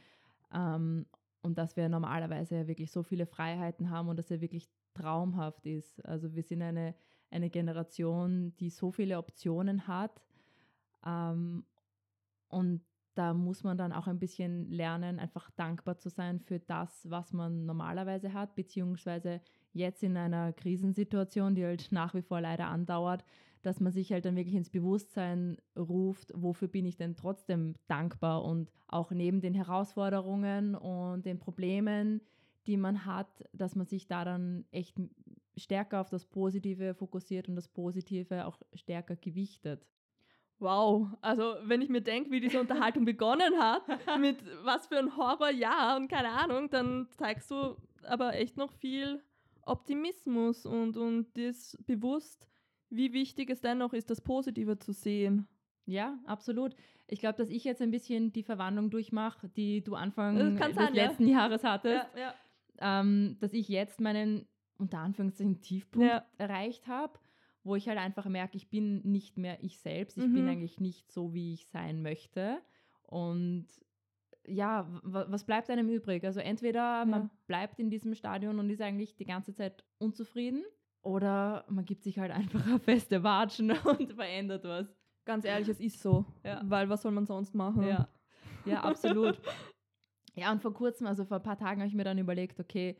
Ähm, 0.53 1.05
und 1.41 1.57
dass 1.57 1.75
wir 1.75 1.89
normalerweise 1.89 2.55
ja 2.55 2.67
wirklich 2.67 2.91
so 2.91 3.03
viele 3.03 3.25
Freiheiten 3.25 3.89
haben 3.89 4.09
und 4.09 4.17
dass 4.17 4.31
er 4.31 4.41
wirklich 4.41 4.69
traumhaft 4.97 5.65
ist. 5.65 6.03
Also 6.05 6.33
wir 6.35 6.43
sind 6.43 6.61
eine, 6.61 6.95
eine 7.29 7.49
Generation, 7.49 8.55
die 8.59 8.69
so 8.69 8.91
viele 8.91 9.17
Optionen 9.17 9.87
hat. 9.87 10.21
Ähm, 11.05 11.65
und 12.49 12.81
da 13.15 13.33
muss 13.33 13.63
man 13.63 13.77
dann 13.77 13.93
auch 13.93 14.07
ein 14.07 14.19
bisschen 14.19 14.69
lernen, 14.69 15.19
einfach 15.19 15.49
dankbar 15.51 15.97
zu 15.97 16.09
sein 16.09 16.39
für 16.39 16.59
das, 16.59 17.09
was 17.09 17.33
man 17.33 17.65
normalerweise 17.65 18.33
hat, 18.33 18.55
beziehungsweise 18.55 19.41
jetzt 19.73 20.03
in 20.03 20.17
einer 20.17 20.53
Krisensituation, 20.53 21.55
die 21.55 21.65
halt 21.65 21.91
nach 21.91 22.13
wie 22.13 22.21
vor 22.21 22.41
leider 22.41 22.67
andauert, 22.67 23.23
dass 23.63 23.79
man 23.79 23.91
sich 23.91 24.11
halt 24.11 24.25
dann 24.25 24.35
wirklich 24.35 24.55
ins 24.55 24.69
Bewusstsein 24.69 25.57
ruft, 25.75 26.31
wofür 26.35 26.67
bin 26.67 26.85
ich 26.85 26.95
denn 26.95 27.15
trotzdem 27.15 27.73
dankbar 27.87 28.43
und 28.43 28.71
auch 28.87 29.11
neben 29.11 29.41
den 29.41 29.55
Herausforderungen 29.55 30.75
und 30.75 31.25
den 31.25 31.39
Problemen, 31.39 32.21
die 32.67 32.77
man 32.77 33.05
hat, 33.05 33.43
dass 33.53 33.75
man 33.75 33.87
sich 33.87 34.07
da 34.07 34.25
dann 34.25 34.65
echt 34.71 34.97
stärker 35.55 36.01
auf 36.01 36.09
das 36.09 36.25
Positive 36.25 36.93
fokussiert 36.93 37.49
und 37.49 37.55
das 37.55 37.67
Positive 37.67 38.45
auch 38.45 38.59
stärker 38.73 39.15
gewichtet. 39.15 39.85
Wow, 40.59 41.07
also 41.21 41.55
wenn 41.63 41.81
ich 41.81 41.89
mir 41.89 42.01
denke, 42.01 42.31
wie 42.31 42.39
diese 42.39 42.59
Unterhaltung 42.59 43.05
begonnen 43.05 43.59
hat, 43.59 43.83
mit 44.19 44.37
was 44.63 44.87
für 44.87 44.97
ein 44.97 45.15
Horrorjahr 45.15 45.97
und 45.97 46.07
keine 46.07 46.29
Ahnung, 46.29 46.69
dann 46.69 47.07
zeigst 47.17 47.51
du 47.51 47.75
aber 48.03 48.35
echt 48.35 48.57
noch 48.57 48.71
viel 48.71 49.21
Optimismus 49.65 50.65
und, 50.65 50.97
und 50.97 51.27
das 51.37 51.77
bewusst, 51.85 52.47
wie 52.89 53.13
wichtig 53.13 53.49
es 53.49 53.61
dennoch 53.61 53.93
ist, 53.93 54.09
das 54.09 54.21
Positive 54.21 54.79
zu 54.79 54.93
sehen. 54.93 55.47
Ja, 55.85 56.17
absolut. 56.25 56.75
Ich 57.07 57.19
glaube, 57.19 57.37
dass 57.37 57.49
ich 57.49 57.63
jetzt 57.63 57.81
ein 57.81 57.91
bisschen 57.91 58.33
die 58.33 58.43
Verwandlung 58.43 58.89
durchmache, 58.89 59.47
die 59.49 59.83
du 59.83 59.95
Anfang 59.95 60.57
kann 60.57 60.71
des 60.71 60.75
sein, 60.75 60.95
ja. 60.95 61.05
letzten 61.05 61.27
Jahres 61.27 61.63
hattest, 61.63 62.05
ja. 62.17 62.33
Ähm, 62.79 63.37
dass 63.39 63.53
ich 63.53 63.67
jetzt 63.69 63.99
meinen 64.01 64.47
unter 64.77 64.99
Anführungszeichen 64.99 65.61
Tiefpunkt 65.61 66.07
Ja. 66.07 66.25
erreicht 66.37 66.87
habe, 66.87 67.19
wo 67.63 67.75
ich 67.75 67.87
halt 67.87 67.97
einfach 67.99 68.25
merke, 68.27 68.55
ich 68.57 68.69
bin 68.69 69.01
nicht 69.01 69.37
mehr 69.37 69.61
ich 69.63 69.79
selbst, 69.79 70.17
ich 70.17 70.31
bin 70.31 70.43
Mhm. 70.45 70.49
eigentlich 70.49 70.79
nicht 70.79 71.11
so, 71.11 71.33
wie 71.33 71.53
ich 71.53 71.67
sein 71.67 72.01
möchte. 72.01 72.61
Und 73.03 73.67
ja, 74.45 74.87
was 75.03 75.45
bleibt 75.45 75.69
einem 75.69 75.89
übrig? 75.89 76.23
Also 76.23 76.39
entweder 76.39 77.05
man 77.05 77.23
Ja. 77.23 77.29
bleibt 77.47 77.79
in 77.79 77.89
diesem 77.89 78.15
Stadion 78.15 78.59
und 78.59 78.69
ist 78.69 78.81
eigentlich 78.81 79.15
die 79.15 79.25
ganze 79.25 79.53
Zeit 79.53 79.83
unzufrieden 79.97 80.63
oder 81.01 81.65
man 81.69 81.83
gibt 81.85 82.03
sich 82.03 82.19
halt 82.19 82.31
einfach 82.61 82.65
eine 82.65 82.79
feste 82.79 83.23
Watschen 83.23 83.71
und 83.71 84.13
verändert 84.13 84.63
was. 84.63 84.93
Ganz 85.25 85.43
ehrlich, 85.43 85.67
es 85.67 85.79
ist 85.81 86.01
so. 86.01 86.25
Ja. 86.45 86.61
Weil 86.65 86.87
was 86.87 87.01
soll 87.01 87.11
man 87.11 87.25
sonst 87.25 87.53
machen? 87.53 87.83
Ja, 87.83 88.07
ja 88.65 88.81
absolut. 88.81 89.41
ja, 90.37 90.51
und 90.51 90.61
vor 90.61 90.73
kurzem, 90.73 91.07
also 91.07 91.25
vor 91.25 91.37
ein 91.37 91.43
paar 91.43 91.57
Tagen 91.57 91.81
habe 91.81 91.89
ich 91.89 91.95
mir 91.95 92.03
dann 92.03 92.17
überlegt, 92.17 92.59
okay, 92.59 92.97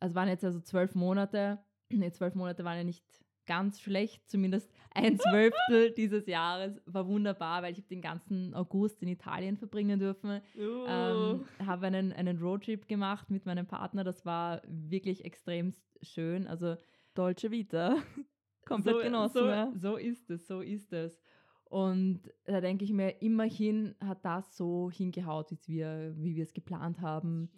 es 0.00 0.14
waren 0.14 0.28
jetzt 0.28 0.44
also 0.44 0.60
zwölf 0.60 0.94
Monate. 0.94 1.58
Nee, 1.90 2.10
zwölf 2.10 2.34
Monate 2.34 2.64
waren 2.64 2.76
ja 2.76 2.84
nicht 2.84 3.02
ganz 3.46 3.80
schlecht, 3.80 4.28
zumindest 4.28 4.70
ein 4.94 5.18
Zwölftel 5.18 5.90
dieses 5.92 6.26
Jahres 6.26 6.80
war 6.84 7.08
wunderbar, 7.08 7.62
weil 7.62 7.72
ich 7.72 7.78
habe 7.78 7.88
den 7.88 8.02
ganzen 8.02 8.54
August 8.54 9.02
in 9.02 9.08
Italien 9.08 9.56
verbringen 9.56 9.98
dürfen. 9.98 10.42
Uh. 10.56 10.86
Ähm, 10.86 11.44
habe 11.64 11.86
einen, 11.86 12.12
einen 12.12 12.38
Roadtrip 12.38 12.86
gemacht 12.86 13.30
mit 13.30 13.46
meinem 13.46 13.66
Partner, 13.66 14.04
das 14.04 14.26
war 14.26 14.60
wirklich 14.66 15.24
extremst 15.24 15.98
schön. 16.02 16.46
Also 16.46 16.76
Dolce 17.14 17.50
Vita. 17.50 17.96
Komplett 18.66 18.96
so, 18.96 19.02
genossen, 19.02 19.38
so, 19.38 19.46
ja. 19.46 19.72
so 19.74 19.96
ist 19.96 20.28
es, 20.30 20.46
so 20.46 20.60
ist 20.60 20.92
es. 20.92 21.18
Und 21.70 22.22
da 22.44 22.60
denke 22.60 22.84
ich 22.84 22.92
mir, 22.92 23.20
immerhin 23.22 23.94
hat 24.00 24.24
das 24.24 24.56
so 24.56 24.90
hingehaut, 24.90 25.50
wie 25.50 25.74
wir, 25.76 26.14
wie 26.16 26.34
wir 26.36 26.42
es 26.42 26.54
geplant 26.54 27.00
haben. 27.00 27.50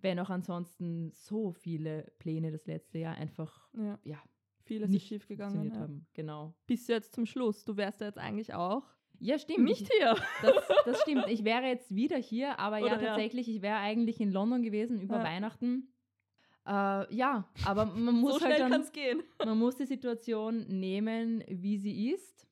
Wenn 0.00 0.18
auch 0.20 0.30
ansonsten 0.30 1.10
so 1.12 1.52
viele 1.52 2.10
Pläne 2.18 2.50
das 2.52 2.66
letzte 2.66 2.98
Jahr 2.98 3.16
einfach 3.16 3.68
Ja, 3.74 3.98
ja, 4.04 4.18
vieles 4.62 4.90
nicht 4.90 5.02
ist 5.02 5.08
schief 5.08 5.26
gegangen. 5.28 5.70
Ja. 5.72 5.80
haben. 5.80 6.06
Genau. 6.14 6.54
Bis 6.66 6.86
jetzt 6.86 7.14
zum 7.14 7.26
Schluss. 7.26 7.64
Du 7.64 7.76
wärst 7.76 8.00
ja 8.00 8.06
jetzt 8.06 8.18
eigentlich 8.18 8.54
auch 8.54 8.84
Ja, 9.18 9.38
stimmt. 9.38 9.64
nicht 9.64 9.82
Ich, 9.82 9.88
hier. 9.98 10.14
das, 10.42 10.54
das 10.86 11.00
stimmt. 11.02 11.24
Ich 11.28 11.44
wäre 11.44 11.64
jetzt 11.66 11.94
wieder 11.94 12.16
hier, 12.16 12.58
aber 12.60 12.78
ja, 12.78 12.84
Oder 12.86 13.02
ja. 13.02 13.08
tatsächlich, 13.08 13.48
ich 13.48 13.60
wäre 13.60 13.78
eigentlich 13.78 14.20
in 14.20 14.30
London 14.32 14.62
gewesen 14.62 15.00
über 15.00 15.16
Ja. 15.18 15.24
Weihnachten. 15.24 15.92
Äh, 16.66 17.14
ja, 17.14 17.48
aber 17.66 17.86
man 17.86 18.14
muss 18.20 18.38
so 18.38 18.46
halt 18.46 18.60
dann, 18.60 18.84
gehen. 18.92 19.22
man 19.44 19.58
muss 19.58 19.76
die 19.76 19.86
Situation 19.86 20.66
nehmen, 20.68 21.42
wie 21.48 21.76
sie 21.78 22.10
ist. 22.12 22.46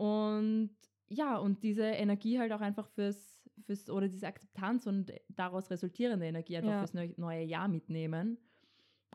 Und 0.00 0.70
ja, 1.10 1.36
und 1.36 1.62
diese 1.62 1.84
Energie 1.84 2.38
halt 2.38 2.52
auch 2.52 2.62
einfach 2.62 2.88
fürs, 2.88 3.46
fürs 3.66 3.90
oder 3.90 4.08
diese 4.08 4.26
Akzeptanz 4.26 4.86
und 4.86 5.12
daraus 5.28 5.70
resultierende 5.70 6.24
Energie 6.26 6.56
einfach 6.56 6.70
Ja. 6.70 6.78
fürs 6.78 6.94
neu, 6.94 7.10
neue 7.18 7.42
Jahr 7.44 7.68
mitnehmen. 7.68 8.38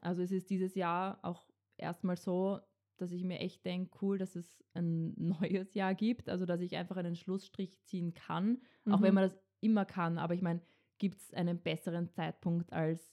Also 0.01 0.22
es 0.22 0.32
ist 0.32 0.51
dieses 0.51 0.75
Jahr 0.75 1.18
auch 1.24 1.48
erstmal 1.77 2.18
so, 2.18 2.60
dass 2.98 3.12
ich 3.12 3.24
mir 3.24 3.39
echt 3.39 3.65
denke, 3.65 3.98
cool, 4.01 4.20
dass 4.20 4.36
es 4.36 4.63
ein 4.75 5.13
neues 5.18 5.74
Jahr 5.74 5.96
gibt, 5.96 6.30
also 6.30 6.46
dass 6.46 6.62
ich 6.62 6.75
einfach 6.75 6.98
einen 6.98 7.15
Schlussstrich 7.15 7.82
ziehen 7.82 8.13
kann, 8.13 8.62
auch 8.92 9.01
wenn 9.01 9.10
Mhm. 9.10 9.15
man 9.15 9.24
das 9.24 9.39
immer 9.62 9.86
kann. 9.86 10.20
Aber 10.20 10.36
ich 10.36 10.44
meine, 10.44 10.62
gibt 11.00 11.18
es 11.20 11.34
einen 11.34 11.58
besseren 11.60 12.10
Zeitpunkt 12.10 12.72
als 12.72 13.12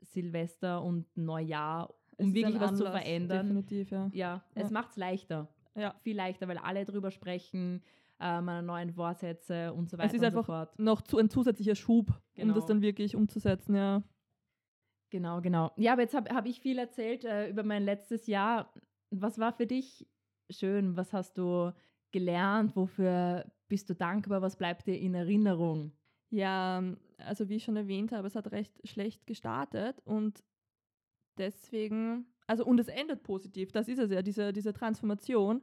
Silvester 0.00 0.82
und 0.82 1.06
Neujahr, 1.16 1.94
Es 2.16 2.26
um 2.26 2.34
wirklich 2.34 2.58
was 2.60 2.76
zu 2.76 2.84
Anlass, 2.86 3.02
verändern? 3.04 3.46
Definitiv, 3.46 3.90
ja. 3.92 4.10
Ja, 4.12 4.44
es 4.56 4.64
Ja. 4.64 4.72
macht 4.72 4.90
es 4.90 4.96
leichter. 4.96 5.54
Ja. 5.74 5.94
Viel 6.02 6.16
leichter, 6.16 6.48
weil 6.48 6.58
alle 6.58 6.84
drüber 6.84 7.10
sprechen, 7.10 7.82
äh, 8.20 8.40
meine 8.40 8.62
neuen 8.62 8.92
Vorsätze 8.92 9.72
und 9.72 9.88
so 9.88 9.96
weiter 9.98 10.08
Es 10.08 10.14
ist 10.14 10.20
und 10.20 10.26
einfach 10.26 10.42
so 10.46 10.52
fort. 10.52 10.78
noch 10.78 11.00
zu, 11.02 11.18
ein 11.18 11.30
zusätzlicher 11.30 11.74
Schub, 11.74 12.08
um 12.10 12.14
Genau. 12.34 12.54
das 12.54 12.66
dann 12.66 12.82
wirklich 12.82 13.16
umzusetzen, 13.16 13.74
ja. 13.74 14.02
Genau, 15.10 15.40
genau. 15.40 15.72
Ja, 15.76 15.92
aber 15.92 16.02
jetzt 16.02 16.14
habe 16.14 16.34
hab 16.34 16.46
ich 16.46 16.60
viel 16.60 16.78
erzählt 16.78 17.24
äh, 17.24 17.48
über 17.48 17.62
mein 17.64 17.82
letztes 17.84 18.26
Jahr. 18.26 18.72
Was 19.10 19.38
war 19.38 19.52
für 19.52 19.66
dich 19.66 20.06
schön? 20.50 20.96
Was 20.96 21.12
hast 21.12 21.36
du 21.36 21.72
gelernt? 22.12 22.76
Wofür 22.76 23.44
bist 23.68 23.90
du 23.90 23.94
dankbar? 23.94 24.40
Was 24.40 24.56
bleibt 24.56 24.86
dir 24.86 24.98
in 24.98 25.14
Erinnerung? 25.14 25.92
Ja, 26.30 26.82
also 27.18 27.48
wie 27.50 27.56
ich 27.56 27.64
schon 27.64 27.76
erwähnt 27.76 28.12
habe, 28.12 28.26
es 28.26 28.34
hat 28.36 28.50
recht 28.52 28.72
schlecht 28.88 29.26
gestartet 29.26 30.00
und 30.04 30.42
deswegen, 31.38 32.26
also 32.46 32.64
und 32.64 32.80
es 32.80 32.88
endet 32.88 33.22
positiv, 33.22 33.72
das 33.72 33.88
ist 33.88 33.98
es 33.98 34.10
ja, 34.10 34.22
diese, 34.22 34.52
diese 34.52 34.72
Transformation. 34.72 35.62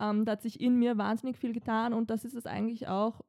Ähm, 0.00 0.24
da 0.24 0.32
hat 0.32 0.42
sich 0.42 0.60
in 0.60 0.78
mir 0.78 0.96
wahnsinnig 0.98 1.36
viel 1.36 1.52
getan 1.52 1.92
und 1.92 2.10
das 2.10 2.24
ist 2.24 2.34
es 2.34 2.46
eigentlich 2.46 2.88
auch, 2.88 3.20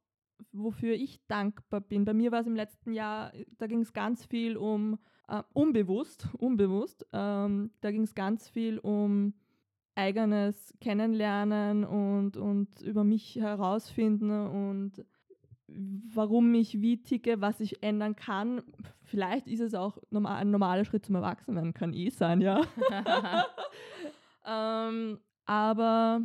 wofür 0.52 0.94
ich 0.94 1.20
dankbar 1.28 1.82
bin. 1.82 2.06
Bei 2.06 2.14
mir 2.14 2.32
war 2.32 2.42
es 2.42 2.48
im 2.48 2.56
letzten 2.56 2.94
Jahr, 2.94 3.34
da 3.58 3.68
ging 3.68 3.82
es 3.82 3.94
ganz 3.94 4.26
viel 4.26 4.58
um, 4.58 5.00
äh, 5.28 5.44
unbewusst, 5.54 6.30
unbewusst, 6.38 7.06
ähm, 7.12 7.72
da 7.82 7.92
ging 7.92 8.04
es 8.04 8.16
ganz 8.16 8.50
viel 8.50 8.80
um 8.80 9.34
eigenes 9.96 10.74
Kennenlernen 10.82 11.84
und, 11.84 12.38
und 12.38 12.82
über 12.82 13.04
mich 13.04 13.36
herausfinden 13.36 14.32
und 14.32 15.06
warum 16.14 16.54
ich 16.54 16.82
wie 16.82 17.02
ticke, 17.02 17.42
was 17.42 17.60
ich 17.60 17.84
ändern 17.84 18.16
kann. 18.16 18.62
Vielleicht 19.04 19.48
ist 19.48 19.60
es 19.60 19.74
auch 19.74 19.98
normal, 20.10 20.38
ein 20.38 20.52
normaler 20.52 20.86
Schritt 20.86 21.06
zum 21.06 21.16
Erwachsenwerden, 21.16 21.74
kann 21.74 21.94
eh 21.94 22.10
sein, 22.10 22.42
ja. 22.42 22.62
ähm, 24.46 25.20
aber 25.46 26.22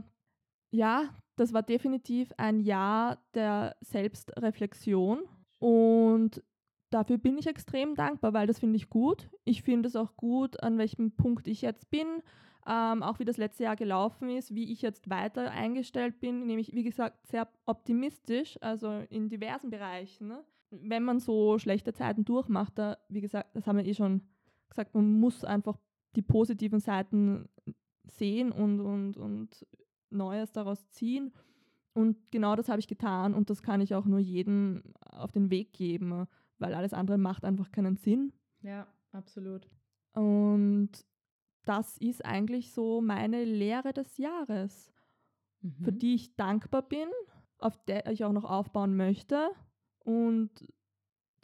ja, 0.71 1.09
das 1.37 1.53
war 1.53 1.63
definitiv 1.63 2.33
ein 2.37 2.61
Jahr 2.61 3.19
der 3.35 3.77
Selbstreflexion 3.81 5.21
und 5.59 6.43
dafür 6.91 7.19
bin 7.19 7.39
ich 7.39 7.47
extrem 7.47 7.95
dankbar, 7.95 8.33
weil 8.33 8.47
das 8.47 8.59
finde 8.59 8.77
ich 8.77 8.89
gut. 8.89 9.29
Ich 9.45 9.63
finde 9.63 9.89
es 9.89 9.97
auch 9.97 10.17
gut, 10.17 10.63
an 10.63 10.79
welchem 10.79 11.13
Punkt 11.13 11.47
ich 11.47 11.63
jetzt 11.63 11.91
bin, 11.91 12.23
ähm, 12.69 13.03
auch 13.03 13.19
wie 13.19 13.25
das 13.25 13.39
letzte 13.39 13.65
Jahr 13.65 13.77
gelaufen 13.77 14.29
ist, 14.29 14.55
wie 14.55 14.71
ich 14.71 14.83
jetzt 14.83 15.09
weiter 15.09 15.51
eingestellt 15.51 16.21
bin, 16.21 16.47
nämlich 16.47 16.75
wie 16.75 16.83
gesagt 16.83 17.27
sehr 17.27 17.49
optimistisch, 17.65 18.59
also 18.61 19.03
in 19.09 19.31
diversen 19.31 19.71
Bereichen. 19.71 20.29
Ne? 20.29 20.45
Wenn 20.71 21.03
man 21.03 21.19
so 21.19 21.59
schlechte 21.59 21.95
Zeiten 21.95 22.27
durchmacht, 22.27 22.75
da, 22.77 22.99
wie 23.09 23.23
gesagt, 23.23 23.57
das 23.57 23.67
haben 23.67 23.79
wir 23.79 23.87
eh 23.87 23.95
schon 23.95 24.21
gesagt, 24.69 24.95
man 24.95 25.19
muss 25.19 25.45
einfach 25.45 25.79
die 26.15 26.21
positiven 26.21 26.79
Seiten 26.79 27.49
sehen 28.05 28.53
und, 28.53 28.81
und, 28.81 29.17
und 29.17 29.67
Neues 30.11 30.53
daraus 30.53 30.91
ziehen. 30.91 31.33
Und 31.95 32.31
genau 32.31 32.55
das 32.55 32.69
habe 32.69 32.81
ich 32.81 32.87
getan 32.87 33.33
und 33.33 33.49
das 33.49 33.63
kann 33.63 33.81
ich 33.81 33.95
auch 33.95 34.05
nur 34.05 34.19
jedem 34.19 34.83
auf 35.11 35.33
den 35.33 35.51
Weg 35.51 35.73
geben, 35.73 36.27
weil 36.59 36.75
alles 36.75 36.93
andere 36.93 37.17
macht 37.17 37.47
einfach 37.47 37.73
keinen 37.73 37.97
Sinn. 37.97 38.35
ja, 38.63 38.87
absolut. 39.13 39.67
Und 40.13 40.91
das 41.69 41.99
ist 41.99 42.25
eigentlich 42.25 42.73
so 42.73 43.01
meine 43.01 43.45
Lehre 43.45 43.93
des 43.93 44.17
Jahres, 44.19 44.91
für 45.83 45.93
Mhm. 45.93 45.99
die 45.99 46.15
ich 46.15 46.37
dankbar 46.37 46.83
bin, 46.83 47.09
auf 47.59 47.77
der 47.87 48.07
ich 48.07 48.25
auch 48.25 48.33
noch 48.33 48.45
aufbauen 48.45 48.97
möchte. 48.97 49.51
Und 49.99 50.51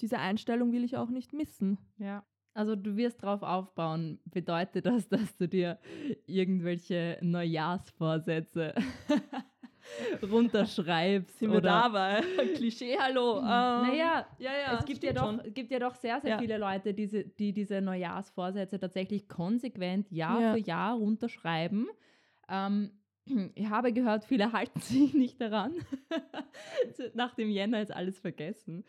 diese 0.00 0.18
Einstellung 0.18 0.72
will 0.72 0.84
ich 0.84 0.96
auch 0.96 1.10
nicht 1.10 1.32
missen. 1.32 1.78
Ja. 1.98 2.24
Also 2.54 2.76
du 2.76 2.96
wirst 2.96 3.22
drauf 3.22 3.42
aufbauen. 3.42 4.20
Bedeutet 4.26 4.86
das, 4.86 5.08
dass 5.08 5.36
du 5.36 5.48
dir 5.48 5.78
irgendwelche 6.26 7.18
Neujahrsvorsätze 7.20 8.74
runterschreibst? 10.30 11.38
Sind 11.38 11.50
wir 11.50 11.58
oder 11.58 11.68
dabei? 11.82 12.20
Klischee, 12.54 12.96
hallo. 12.98 13.38
Ähm, 13.38 13.44
Naja, 13.44 14.26
ja, 14.38 14.50
ja, 14.52 14.78
es 14.78 14.84
gibt 14.84 15.02
ja, 15.04 15.12
doch, 15.12 15.24
schon. 15.42 15.54
gibt 15.54 15.70
ja 15.70 15.78
doch 15.78 15.94
sehr, 15.94 16.20
sehr 16.20 16.30
Ja. 16.30 16.38
viele 16.38 16.58
Leute, 16.58 16.92
die, 16.94 17.02
diese- 17.02 17.24
die 17.24 17.52
diese 17.52 17.80
Neujahrsvorsätze 17.80 18.78
tatsächlich 18.78 19.28
konsequent 19.28 20.10
Jahr 20.10 20.40
Ja. 20.40 20.52
für 20.52 20.60
Jahr 20.60 20.94
runterschreiben. 20.96 21.88
Ähm, 22.48 22.90
ich 23.54 23.68
habe 23.68 23.92
gehört, 23.92 24.24
viele 24.24 24.52
halten 24.52 24.80
sich 24.80 25.14
nicht 25.14 25.40
daran. 25.40 25.72
Nach 27.14 27.34
dem 27.34 27.50
Jänner 27.50 27.80
ist 27.82 27.92
alles 27.92 28.18
vergessen. 28.18 28.84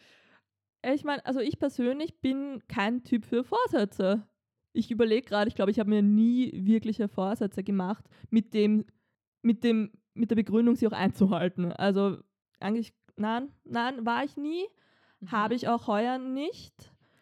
Ich 0.94 1.04
meine, 1.04 1.26
also 1.26 1.40
ich 1.40 1.58
persönlich 1.58 2.20
bin 2.22 2.62
kein 2.68 3.04
Typ 3.04 3.26
für 3.26 3.44
Vorsätze. 3.44 4.28
Ich 4.74 4.92
überlege 4.92 5.26
gerade, 5.26 5.48
ich 5.48 5.56
glaube, 5.56 5.72
ich 5.72 5.80
habe 5.80 5.90
mir 5.90 6.02
nie 6.04 6.52
wirkliche 6.66 7.08
Vorsätze 7.08 7.64
gemacht, 7.64 8.06
mit 8.30 8.54
dem, 8.54 8.86
mit 9.42 9.64
dem, 9.64 9.92
mit 10.16 10.32
der 10.32 10.36
Begründung, 10.36 10.76
sie 10.76 10.88
auch 10.88 10.92
einzuhalten. 10.92 11.72
Also 11.72 12.18
eigentlich, 12.60 12.94
nein, 13.16 13.50
nein, 13.64 14.06
war 14.06 14.24
ich 14.24 14.38
nie, 14.38 14.66
habe 15.28 15.54
ich 15.54 15.68
auch 15.68 15.88
heuer 15.88 16.18
nicht. 16.18 16.74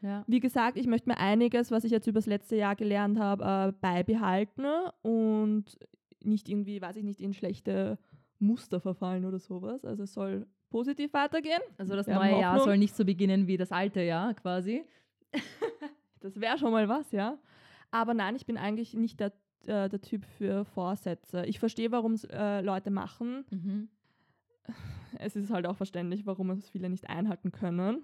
Ja. 0.02 0.24
Wie 0.28 0.40
gesagt, 0.40 0.78
ich 0.78 0.88
möchte 0.88 1.10
mir 1.10 1.18
einiges, 1.18 1.72
was 1.72 1.86
ich 1.86 1.92
jetzt 1.92 2.08
übers 2.08 2.26
letzte 2.26 2.56
Jahr 2.56 2.76
gelernt 2.76 3.20
habe, 3.20 3.44
äh, 3.44 3.72
beibehalten 3.80 4.66
und 5.02 5.66
nicht 6.22 6.50
irgendwie, 6.50 6.82
weiß 6.82 6.98
ich 6.98 7.04
nicht, 7.04 7.22
in 7.22 7.34
schlechte 7.34 7.98
Muster 8.40 8.80
verfallen 8.80 9.26
oder 9.26 9.40
sowas. 9.40 9.86
Also 9.86 10.04
es 10.04 10.14
soll 10.14 10.46
positiv 10.70 11.14
weitergehen. 11.14 11.62
Also 11.78 11.96
das 11.96 12.08
Wir 12.08 12.16
neue 12.16 12.40
Jahr 12.40 12.60
soll 12.60 12.78
nicht 12.78 12.96
so 12.96 13.06
beginnen 13.06 13.48
wie 13.48 13.58
das 13.58 13.72
alte 13.72 14.02
Jahr 14.02 14.34
quasi. 14.34 14.84
Das 16.20 16.40
wäre 16.40 16.58
schon 16.58 16.72
mal 16.72 16.88
was, 16.88 17.12
ja. 17.12 17.38
Aber 17.92 18.14
nein, 18.14 18.38
ich 18.38 18.46
bin 18.46 18.58
eigentlich 18.58 18.94
nicht 18.94 19.20
der, 19.20 19.34
äh, 19.68 19.90
der 19.90 20.02
Typ 20.02 20.26
für 20.26 20.66
Vorsätze. 20.66 21.46
Ich 21.46 21.60
verstehe, 21.60 21.92
warum 21.92 22.14
es 22.14 22.24
äh, 22.26 22.62
Leute 22.62 22.92
machen. 22.92 23.46
Mhm. 23.50 23.90
Es 25.20 25.36
ist 25.36 25.52
halt 25.52 25.68
auch 25.68 25.78
verständlich, 25.78 26.26
warum 26.26 26.50
es 26.50 26.68
viele 26.68 26.90
nicht 26.90 27.08
einhalten 27.08 27.52
können. 27.52 28.02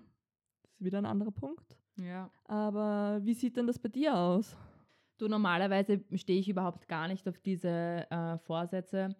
Das 0.61 0.73
ist 0.75 0.85
wieder 0.85 0.99
ein 0.99 1.07
anderer 1.07 1.31
Punkt. 1.31 1.75
Ja. 1.97 2.29
Aber 2.45 3.19
wie 3.23 3.33
sieht 3.33 3.57
denn 3.57 3.65
das 3.65 3.79
bei 3.79 3.89
dir 3.89 4.15
aus? 4.15 4.55
Du, 5.17 5.27
normalerweise 5.27 6.03
stehe 6.13 6.39
ich 6.39 6.47
überhaupt 6.47 6.87
gar 6.87 7.07
nicht 7.07 7.27
auf 7.27 7.39
diese 7.39 8.05
äh, 8.11 8.37
Vorsätze. 8.37 9.15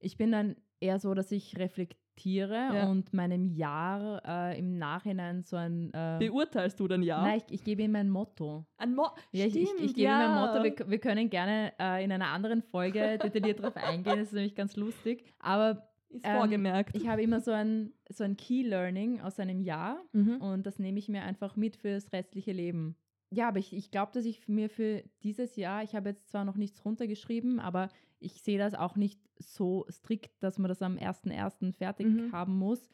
Ich 0.00 0.16
bin 0.16 0.32
dann 0.32 0.56
eher 0.80 0.98
so, 0.98 1.14
dass 1.14 1.32
ich 1.32 1.56
reflektiere 1.58 2.70
Ja. 2.74 2.88
und 2.88 3.12
meinem 3.14 3.46
Jahr 3.46 4.22
äh, 4.26 4.58
im 4.58 4.76
Nachhinein 4.78 5.42
so 5.42 5.56
ein... 5.56 5.92
Äh, 5.94 6.18
Beurteilst 6.18 6.80
du 6.80 6.88
dann 6.88 7.02
ja? 7.02 7.22
Nein, 7.22 7.42
ich, 7.46 7.54
ich 7.54 7.64
gebe 7.64 7.82
ihm 7.82 7.94
ein 7.94 8.10
Motto. 8.10 8.64
Ein 8.76 8.94
Mo 8.94 9.08
Ja, 9.32 9.46
ich, 9.46 9.56
ich, 9.56 9.70
ich 9.78 9.94
gebe 9.94 10.08
ihm 10.08 10.14
ein 10.14 10.20
ja. 10.20 10.46
Motto. 10.46 10.64
Wir, 10.64 10.90
wir 10.90 10.98
können 10.98 11.30
gerne 11.30 11.72
äh, 11.78 12.04
in 12.04 12.10
einer 12.10 12.28
anderen 12.28 12.62
Folge 12.62 13.18
detailliert 13.22 13.60
darauf 13.60 13.76
eingehen. 13.76 14.18
Das 14.18 14.28
ist 14.28 14.32
nämlich 14.34 14.54
ganz 14.54 14.76
lustig. 14.76 15.24
Aber 15.38 15.88
Ist 16.08 16.24
ähm, 16.24 16.36
vorgemerkt. 16.38 16.96
ich 16.96 17.06
habe 17.06 17.22
immer 17.22 17.40
so 17.40 17.52
ein, 17.52 17.92
so 18.08 18.24
ein 18.24 18.36
Key 18.36 18.62
Learning 18.62 19.20
aus 19.20 19.38
einem 19.38 19.60
Jahr 19.60 20.02
mhm. 20.12 20.38
und 20.40 20.66
das 20.66 20.78
nehme 20.78 20.98
ich 20.98 21.08
mir 21.08 21.22
einfach 21.22 21.54
mit 21.56 21.76
fürs 21.76 22.12
restliche 22.12 22.52
Leben. 22.52 22.96
Ja, 23.30 23.48
aber 23.48 23.58
ich, 23.58 23.74
ich 23.74 23.90
glaube, 23.90 24.12
dass 24.12 24.24
ich 24.24 24.48
mir 24.48 24.70
für 24.70 25.02
dieses 25.22 25.56
Jahr, 25.56 25.82
ich 25.82 25.94
habe 25.94 26.10
jetzt 26.10 26.28
zwar 26.30 26.44
noch 26.44 26.56
nichts 26.56 26.84
runtergeschrieben, 26.84 27.60
aber 27.60 27.88
ich 28.20 28.42
sehe 28.42 28.58
das 28.58 28.74
auch 28.74 28.96
nicht 28.96 29.20
so 29.38 29.84
strikt, 29.90 30.42
dass 30.42 30.58
man 30.58 30.68
das 30.68 30.82
am 30.82 30.96
1.1. 30.96 31.74
fertig 31.74 32.06
Mhm. 32.06 32.32
haben 32.32 32.56
muss. 32.58 32.88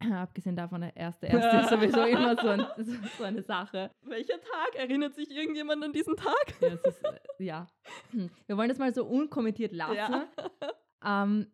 Abgesehen 0.12 0.56
davon, 0.56 0.82
der 0.82 0.94
1.1. 0.94 1.20
ist 1.62 1.70
sowieso 1.70 2.02
immer 2.04 2.36
so, 2.36 2.48
ein, 2.48 2.66
so, 3.18 3.24
eine 3.24 3.42
Sache. 3.42 3.90
Welcher 4.02 4.40
Tag? 4.40 4.74
Erinnert 4.76 5.14
sich 5.14 5.30
irgendjemand 5.30 5.82
an 5.82 5.92
diesen 5.92 6.16
Tag? 6.16 6.54
Ja, 6.60 6.68
ist, 6.84 7.02
äh, 7.04 7.44
ja. 7.44 7.66
Wir 8.46 8.56
wollen 8.56 8.68
das 8.68 8.78
mal 8.78 8.94
so 8.94 9.04
unkommentiert 9.06 9.72
lassen. 9.72 9.96
Ja. 9.96 10.28
Ähm, 11.02 11.46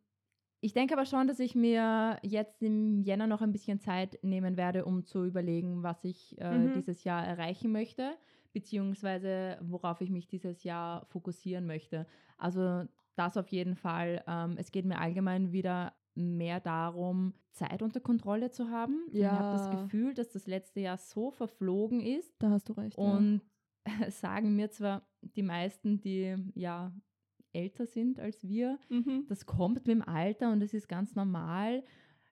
Ich 0.66 0.72
denke 0.72 0.94
aber 0.94 1.06
schon, 1.06 1.28
dass 1.28 1.38
ich 1.38 1.54
mir 1.54 2.18
jetzt 2.24 2.60
im 2.60 3.00
Jänner 3.00 3.28
noch 3.28 3.40
ein 3.40 3.52
bisschen 3.52 3.78
Zeit 3.78 4.18
nehmen 4.22 4.56
werde, 4.56 4.84
um 4.84 5.04
zu 5.04 5.24
überlegen, 5.24 5.84
was 5.84 6.02
ich 6.02 6.36
äh, 6.40 6.58
Mhm. 6.58 6.72
dieses 6.74 7.04
Jahr 7.04 7.24
erreichen 7.24 7.70
möchte, 7.70 8.16
beziehungsweise 8.52 9.58
worauf 9.62 10.00
ich 10.00 10.10
mich 10.10 10.26
dieses 10.26 10.64
Jahr 10.64 11.06
fokussieren 11.06 11.66
möchte. 11.68 12.04
Also 12.36 12.82
das 13.14 13.36
auf 13.36 13.46
jeden 13.52 13.76
Fall. 13.76 14.24
Ähm, 14.26 14.56
es 14.58 14.72
geht 14.72 14.86
mir 14.86 14.98
allgemein 14.98 15.52
wieder 15.52 15.94
mehr 16.16 16.58
darum, 16.58 17.34
Zeit 17.52 17.80
unter 17.80 18.00
Kontrolle 18.00 18.50
zu 18.50 18.68
haben. 18.68 19.06
Ich 19.12 19.20
habe 19.20 19.48
das 19.52 19.70
Ja. 19.70 19.70
Gefühl, 19.70 20.14
dass 20.14 20.30
das 20.30 20.48
letzte 20.48 20.80
Jahr 20.80 20.98
so 20.98 21.30
verflogen 21.30 22.00
ist, 22.00 22.34
Da 22.40 22.50
hast 22.50 22.68
du 22.68 22.72
recht. 22.72 22.98
und 22.98 23.40
sagen 24.10 24.56
mir 24.56 24.68
zwar 24.72 25.06
die 25.20 25.44
meisten, 25.44 26.00
die 26.00 26.34
ja 26.56 26.92
älter 27.56 27.86
sind 27.86 28.20
als 28.20 28.46
wir, 28.46 28.78
mhm. 28.90 29.24
das 29.28 29.46
kommt 29.46 29.76
mit 29.76 29.86
dem 29.88 30.02
Alter 30.02 30.52
und 30.52 30.60
das 30.60 30.74
ist 30.74 30.88
ganz 30.88 31.14
normal. 31.14 31.82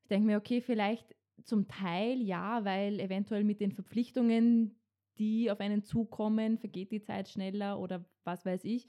Ich 0.02 0.08
denke 0.08 0.26
mir, 0.26 0.38
okay, 0.38 0.60
vielleicht 0.60 1.14
zum 1.44 1.66
Teil 1.66 2.20
ja, 2.22 2.64
weil 2.64 3.00
eventuell 3.00 3.44
mit 3.44 3.60
den 3.60 3.72
Verpflichtungen, 3.72 4.76
die 5.18 5.50
auf 5.50 5.60
einen 5.60 5.82
zukommen, 5.82 6.58
vergeht 6.58 6.90
die 6.92 7.00
Zeit 7.02 7.28
schneller 7.28 7.78
oder 7.80 8.04
was 8.24 8.44
weiß 8.44 8.64
ich. 8.64 8.88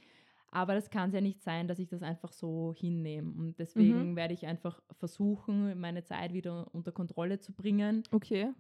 Aber 0.50 0.74
das 0.74 0.90
kann 0.90 1.10
es 1.10 1.16
ja 1.16 1.22
nicht 1.22 1.42
sein, 1.42 1.68
dass 1.68 1.80
ich 1.80 1.88
das 1.90 2.02
einfach 2.02 2.32
so 2.32 2.74
hinnehme. 2.78 3.30
Und 3.34 3.60
deswegen 3.60 4.12
Mhm. 4.12 4.16
werde 4.16 4.34
ich 4.34 4.46
einfach 4.46 4.82
versuchen, 4.92 5.78
meine 5.80 6.04
Zeit 6.04 6.34
wieder 6.34 6.74
unter 6.74 6.92
Kontrolle 6.94 7.40
zu 7.40 7.52
bringen. 7.54 8.04
Okay. 8.12 8.54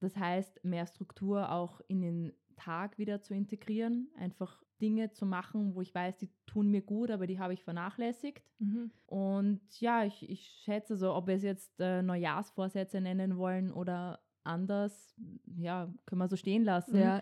Das 0.00 0.16
heißt, 0.16 0.64
mehr 0.64 0.86
Struktur 0.86 1.50
auch 1.50 1.80
in 1.88 2.02
den 2.02 2.32
Tag 2.54 2.98
wieder 2.98 3.20
zu 3.20 3.34
integrieren, 3.34 4.08
einfach 4.16 4.62
Dinge 4.80 5.10
zu 5.12 5.24
machen, 5.26 5.74
wo 5.74 5.80
ich 5.82 5.94
weiß, 5.94 6.16
die 6.18 6.30
tun 6.46 6.68
mir 6.70 6.82
gut, 6.82 7.10
aber 7.10 7.26
die 7.26 7.38
habe 7.38 7.54
ich 7.54 7.62
vernachlässigt. 7.62 8.50
Mhm. 8.58 8.90
Und 9.06 9.80
ja, 9.80 10.04
ich, 10.04 10.28
ich 10.28 10.46
schätze 10.64 10.96
so, 10.96 11.14
ob 11.14 11.26
wir 11.28 11.36
es 11.36 11.42
jetzt 11.42 11.78
äh, 11.80 12.02
Neujahrsvorsätze 12.02 13.00
nennen 13.00 13.36
wollen 13.36 13.72
oder 13.72 14.20
anders, 14.42 15.14
ja, 15.56 15.92
können 16.06 16.20
wir 16.20 16.28
so 16.28 16.36
stehen 16.36 16.64
lassen. 16.64 16.98
Ja, 16.98 17.20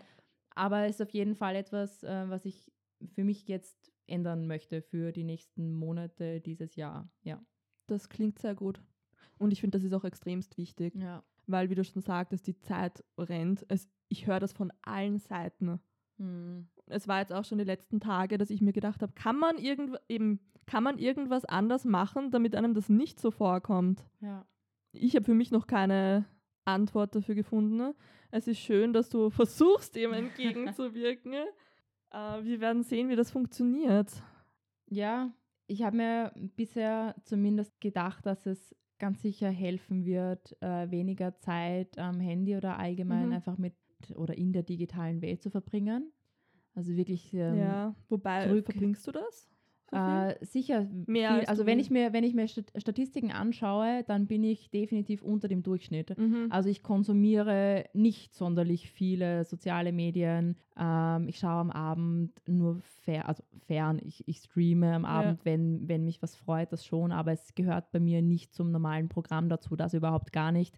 Aber 0.54 0.84
es 0.86 0.96
ist 0.96 1.02
auf 1.02 1.10
jeden 1.10 1.34
Fall 1.34 1.54
etwas, 1.56 2.02
äh, 2.02 2.28
was 2.28 2.44
ich 2.46 2.72
für 3.14 3.22
mich 3.24 3.46
jetzt 3.48 3.92
ändern 4.06 4.46
möchte 4.46 4.82
für 4.82 5.12
die 5.12 5.24
nächsten 5.24 5.72
Monate 5.74 6.40
dieses 6.40 6.74
Jahr. 6.76 7.10
Ja. 7.22 7.40
das 7.86 8.08
klingt 8.08 8.38
sehr 8.38 8.54
gut. 8.54 8.82
Und 9.38 9.52
ich 9.52 9.60
finde, 9.60 9.76
das 9.78 9.84
ist 9.84 9.92
auch 9.92 10.04
extremst 10.04 10.56
wichtig, 10.56 10.94
Ja. 10.96 11.22
weil, 11.46 11.68
wie 11.70 11.74
du 11.74 11.84
schon 11.84 12.02
sagtest, 12.02 12.46
die 12.46 12.58
Zeit 12.58 13.04
rennt. 13.18 13.64
Es, 13.68 13.88
ich 14.12 14.26
höre 14.26 14.38
das 14.40 14.52
von 14.52 14.72
allen 14.82 15.18
Seiten. 15.18 15.80
Hm. 16.18 16.68
Es 16.86 17.08
war 17.08 17.20
jetzt 17.20 17.32
auch 17.32 17.44
schon 17.44 17.58
die 17.58 17.64
letzten 17.64 17.98
Tage, 17.98 18.36
dass 18.38 18.50
ich 18.50 18.60
mir 18.60 18.72
gedacht 18.72 19.02
habe, 19.02 19.12
kann 19.14 19.38
man, 19.38 19.56
irgend, 19.56 19.98
eben, 20.08 20.38
kann 20.66 20.84
man 20.84 20.98
irgendwas 20.98 21.44
anders 21.46 21.84
machen, 21.84 22.30
damit 22.30 22.54
einem 22.54 22.74
das 22.74 22.88
nicht 22.88 23.18
so 23.18 23.30
vorkommt? 23.30 24.04
Ja. 24.20 24.46
Ich 24.92 25.16
habe 25.16 25.24
für 25.24 25.34
mich 25.34 25.50
noch 25.50 25.66
keine 25.66 26.26
Antwort 26.66 27.14
dafür 27.16 27.34
gefunden. 27.34 27.94
Es 28.30 28.46
ist 28.46 28.58
schön, 28.58 28.92
dass 28.92 29.08
du 29.08 29.30
versuchst, 29.40 29.96
dem 29.96 30.12
entgegenzuwirken. 30.12 31.32
äh, 32.12 32.44
wir 32.44 32.60
werden 32.60 32.82
sehen, 32.82 33.08
wie 33.08 33.16
das 33.16 33.30
funktioniert. 33.30 34.10
Ja, 34.90 35.32
ich 35.66 35.82
habe 35.82 35.96
mir 35.96 36.32
bisher 36.54 37.14
zumindest 37.24 37.80
gedacht, 37.80 38.26
dass 38.26 38.44
es 38.44 38.76
ganz 38.98 39.22
sicher 39.22 39.48
helfen 39.50 40.04
wird, 40.04 40.56
äh, 40.62 40.90
weniger 40.90 41.36
Zeit 41.38 41.98
am 41.98 42.20
Handy 42.20 42.56
oder 42.56 42.78
allgemein 42.78 43.28
Mhm. 43.28 43.32
einfach 43.32 43.58
mit 43.58 43.74
oder 44.16 44.36
in 44.36 44.52
der 44.52 44.62
digitalen 44.62 45.22
Welt 45.22 45.42
zu 45.42 45.50
verbringen. 45.50 46.12
Also 46.74 46.96
wirklich 46.96 47.32
ähm, 47.34 47.58
ja, 47.58 47.94
wobei, 48.08 48.46
zurück- 48.48 48.64
verbringst 48.66 49.06
du 49.06 49.12
das? 49.12 49.48
So 49.90 49.98
äh, 49.98 50.42
sicher 50.42 50.88
Mehr 51.06 51.28
viel. 51.32 51.40
als 51.40 51.48
Also 51.50 51.66
wenn 51.66 51.78
ich 51.78 51.90
mir, 51.90 52.14
wenn 52.14 52.24
ich 52.24 52.32
mir 52.32 52.48
Stat- 52.48 52.72
Statistiken 52.78 53.30
anschaue, 53.30 54.04
dann 54.06 54.26
bin 54.26 54.42
ich 54.42 54.70
definitiv 54.70 55.22
unter 55.22 55.48
dem 55.48 55.62
Durchschnitt. 55.62 56.16
Mhm. 56.16 56.46
Also 56.48 56.70
ich 56.70 56.82
konsumiere 56.82 57.84
nicht 57.92 58.32
sonderlich 58.34 58.90
viele 58.90 59.44
soziale 59.44 59.92
Medien. 59.92 60.56
Ähm, 60.78 61.28
ich 61.28 61.38
schaue 61.38 61.60
am 61.60 61.70
Abend 61.70 62.32
nur 62.48 62.80
fer 62.80 63.28
also 63.28 63.42
fern. 63.66 64.00
Ich, 64.02 64.26
ich 64.26 64.38
streame 64.38 64.94
am 64.94 65.02
Ja. 65.02 65.08
Abend, 65.10 65.44
wenn, 65.44 65.86
wenn 65.86 66.04
mich 66.06 66.22
was 66.22 66.36
freut, 66.36 66.72
das 66.72 66.86
schon. 66.86 67.12
Aber 67.12 67.32
es 67.32 67.54
gehört 67.54 67.92
bei 67.92 68.00
mir 68.00 68.22
nicht 68.22 68.54
zum 68.54 68.70
normalen 68.70 69.10
Programm 69.10 69.50
dazu, 69.50 69.76
das 69.76 69.92
überhaupt 69.92 70.32
gar 70.32 70.52
nicht. 70.52 70.74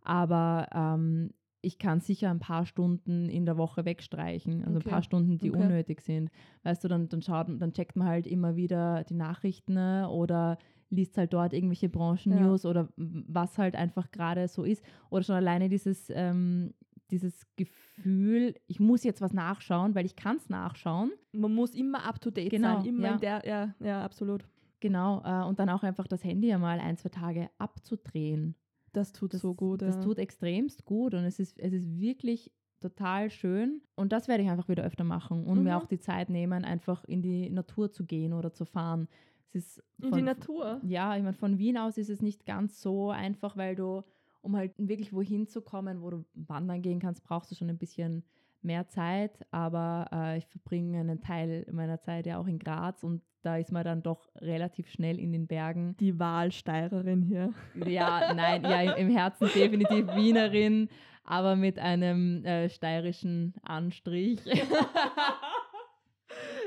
Aber 0.00 0.66
ähm, 0.72 1.34
ich 1.66 1.78
kann 1.78 2.00
sicher 2.00 2.30
ein 2.30 2.38
paar 2.38 2.64
Stunden 2.64 3.28
in 3.28 3.44
der 3.44 3.56
Woche 3.56 3.84
wegstreichen. 3.84 4.64
Also 4.64 4.78
Okay. 4.78 4.88
ein 4.88 4.90
paar 4.92 5.02
Stunden, 5.02 5.38
die 5.38 5.50
Okay. 5.50 5.62
unnötig 5.64 6.00
sind. 6.00 6.30
Weißt 6.62 6.84
du, 6.84 6.88
dann, 6.88 7.08
dann 7.08 7.22
schaut, 7.22 7.48
dann 7.48 7.72
checkt 7.72 7.96
man 7.96 8.06
halt 8.06 8.26
immer 8.26 8.54
wieder 8.54 9.02
die 9.04 9.14
Nachrichten 9.14 9.74
ne, 9.74 10.08
oder 10.08 10.58
liest 10.90 11.18
halt 11.18 11.32
dort 11.32 11.52
irgendwelche 11.52 11.88
Branchen-News 11.88 12.64
oder 12.66 12.88
w- 12.96 13.24
was 13.26 13.58
halt 13.58 13.74
einfach 13.74 14.12
gerade 14.12 14.46
so 14.46 14.62
ist. 14.62 14.84
Oder 15.10 15.24
schon 15.24 15.34
alleine 15.34 15.68
dieses, 15.68 16.08
ähm, 16.10 16.72
dieses 17.10 17.44
Gefühl, 17.56 18.54
ich 18.68 18.78
muss 18.78 19.02
jetzt 19.02 19.20
was 19.20 19.32
nachschauen, 19.32 19.94
weil 19.96 20.06
ich 20.06 20.14
kann 20.14 20.36
es 20.36 20.48
nachschauen. 20.48 21.10
Man 21.32 21.52
muss 21.52 21.74
immer 21.74 22.04
up 22.06 22.20
to 22.20 22.30
date 22.30 22.50
Genau, 22.50 22.78
sein. 22.78 22.86
Immer 22.86 23.06
ja. 23.08 23.14
in 23.14 23.20
der, 23.20 23.42
ja, 23.44 23.74
ja, 23.80 24.04
absolut. 24.04 24.44
Genau. 24.78 25.20
Äh, 25.24 25.44
und 25.48 25.58
dann 25.58 25.68
auch 25.70 25.82
einfach 25.82 26.06
das 26.06 26.22
Handy 26.22 26.52
einmal 26.52 26.78
ein, 26.78 26.96
zwei 26.96 27.08
Tage 27.08 27.48
abzudrehen. 27.58 28.54
Das 28.96 29.12
tut 29.12 29.34
Das, 29.34 29.40
so 29.42 29.54
gut. 29.54 29.82
das 29.82 29.96
ja. 29.96 30.02
tut 30.02 30.18
extremst 30.18 30.84
gut 30.84 31.14
und 31.14 31.24
es 31.24 31.38
ist, 31.38 31.58
es 31.60 31.72
ist 31.72 31.98
wirklich 32.00 32.50
total 32.80 33.30
schön. 33.30 33.80
Und 33.94 34.12
das 34.12 34.28
werde 34.28 34.42
ich 34.42 34.50
einfach 34.50 34.68
wieder 34.68 34.84
öfter 34.84 35.04
machen 35.04 35.44
und 35.44 35.62
mir 35.64 35.70
Mhm. 35.76 35.82
auch 35.82 35.86
die 35.86 35.98
Zeit 35.98 36.30
nehmen, 36.30 36.64
einfach 36.64 37.04
in 37.04 37.22
die 37.22 37.50
Natur 37.50 37.90
zu 37.90 38.04
gehen 38.04 38.32
oder 38.32 38.52
zu 38.52 38.64
fahren. 38.64 39.08
Es 39.52 39.54
ist 39.78 39.82
in 40.02 40.08
von- 40.10 40.18
die 40.18 40.22
Natur. 40.24 40.80
Ja, 40.84 41.16
ich 41.16 41.22
meine, 41.22 41.32
von 41.34 41.58
Wien 41.58 41.78
aus 41.78 41.96
ist 41.98 42.10
es 42.10 42.20
nicht 42.22 42.44
ganz 42.46 42.80
so 42.82 43.10
einfach, 43.10 43.56
weil 43.56 43.74
du, 43.76 44.02
um 44.42 44.56
halt 44.56 44.72
wirklich 44.78 45.12
wohin 45.12 45.46
zu 45.46 45.62
kommen, 45.62 46.02
wo 46.02 46.10
du 46.10 46.24
wandern 46.34 46.82
gehen 46.82 47.00
kannst, 47.00 47.22
brauchst 47.24 47.50
du 47.50 47.54
schon 47.54 47.70
ein 47.70 47.78
bisschen 47.78 48.22
mehr 48.66 48.88
Zeit. 48.88 49.32
Aber 49.50 50.08
äh, 50.12 50.38
ich 50.38 50.46
verbringe 50.46 51.00
einen 51.00 51.20
Teil 51.20 51.66
meiner 51.70 52.00
Zeit 52.02 52.26
ja 52.26 52.38
auch 52.38 52.46
in 52.46 52.58
Graz 52.58 53.02
und 53.02 53.22
da 53.42 53.56
ist 53.56 53.70
man 53.70 53.84
dann 53.84 54.02
doch 54.02 54.28
relativ 54.40 54.90
schnell 54.90 55.20
in 55.20 55.32
den 55.32 55.46
Bergen. 55.46 55.96
Die 56.00 56.18
Wahlsteirerin 56.18 57.22
hier. 57.22 57.54
Ja, 57.86 58.34
nein, 58.34 58.64
ja, 58.64 58.82
im, 58.82 59.08
im 59.08 59.16
Herzen 59.16 59.48
definitiv 59.54 60.08
Wienerin, 60.16 60.88
aber 61.22 61.54
mit 61.54 61.78
einem 61.78 62.44
äh, 62.44 62.68
steirischen 62.68 63.54
Anstrich. 63.62 64.40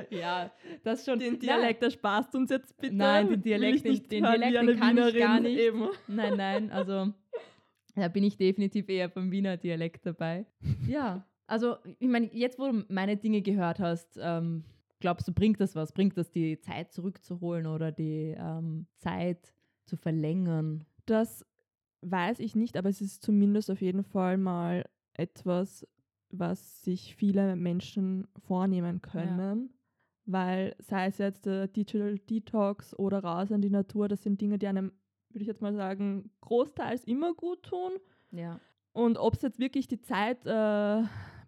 ja, 0.10 0.52
das 0.86 1.04
schon. 1.04 1.20
Den 1.20 1.38
Dialekt 1.38 1.84
ersparst 1.84 2.34
uns 2.36 2.50
jetzt 2.50 2.78
bitte. 2.78 2.96
Nein, 2.96 3.28
den 3.28 3.42
Dialekt, 3.42 3.84
den, 3.84 3.92
nicht 3.92 4.10
den 4.10 4.24
Dialekt 4.24 4.56
den 4.56 4.80
kann 4.80 4.98
ich 4.98 5.04
gar 5.04 5.14
Wienerin 5.14 5.44
nicht. 5.44 5.60
Eben. 5.60 5.90
Nein, 6.08 6.38
nein, 6.38 6.72
also 6.72 7.14
da 7.96 8.08
bin 8.08 8.24
ich 8.24 8.38
definitiv 8.38 8.88
eher 8.88 9.10
beim 9.10 9.32
Wiener 9.32 9.58
Dialekt 9.58 10.06
dabei. 10.06 10.46
Ja, 10.88 11.26
also 11.50 11.78
ich 12.00 12.08
meine, 12.08 12.30
jetzt 12.34 12.60
wo 12.60 12.72
du 12.72 12.86
meine 12.90 13.18
Dinge 13.18 13.42
gehört 13.42 13.80
hast, 13.80 14.20
ähm, 14.22 14.64
glaubst 15.00 15.28
du, 15.28 15.34
bringt 15.34 15.60
das 15.60 15.76
was? 15.76 15.92
Bringt 15.92 16.18
das 16.18 16.32
die 16.32 16.60
Zeit 16.60 16.92
zurückzuholen 16.92 17.68
oder 17.68 17.92
die 17.92 18.36
ähm, 18.38 18.88
Zeit 18.98 19.54
zu 19.86 19.98
verlängern? 19.98 20.86
Das 21.06 21.46
weiß 22.02 22.40
ich 22.40 22.56
nicht, 22.56 22.78
aber 22.78 22.90
es 22.90 23.02
ist 23.02 23.24
zumindest 23.24 23.72
auf 23.72 23.82
jeden 23.82 24.04
Fall 24.04 24.38
mal 24.38 24.86
etwas, 25.14 25.86
was 26.30 26.84
sich 26.84 27.16
viele 27.16 27.56
Menschen 27.56 28.28
vornehmen 28.38 29.02
können. 29.02 29.74
Weil 30.26 30.76
sei 30.78 31.08
es 31.08 31.18
jetzt 31.18 31.48
der 31.48 31.68
Digital 31.68 32.20
Detox 32.20 32.98
oder 32.98 33.24
raus 33.24 33.50
in 33.50 33.62
die 33.62 33.72
Natur, 33.72 34.08
das 34.08 34.22
sind 34.22 34.40
Dinge, 34.40 34.60
die 34.60 34.68
einem, 34.68 34.92
würde 35.30 35.42
ich 35.42 35.48
jetzt 35.48 35.62
mal 35.62 35.74
sagen, 35.74 36.30
großteils 36.42 37.04
immer 37.06 37.34
gut 37.34 37.64
tun. 37.64 37.94
Ja. 38.32 38.60
Und 38.94 39.18
ob 39.18 39.34
es 39.34 39.42
jetzt 39.42 39.60
wirklich 39.60 39.88
die 39.88 40.02
Zeit 40.02 40.46
äh, 40.46 41.04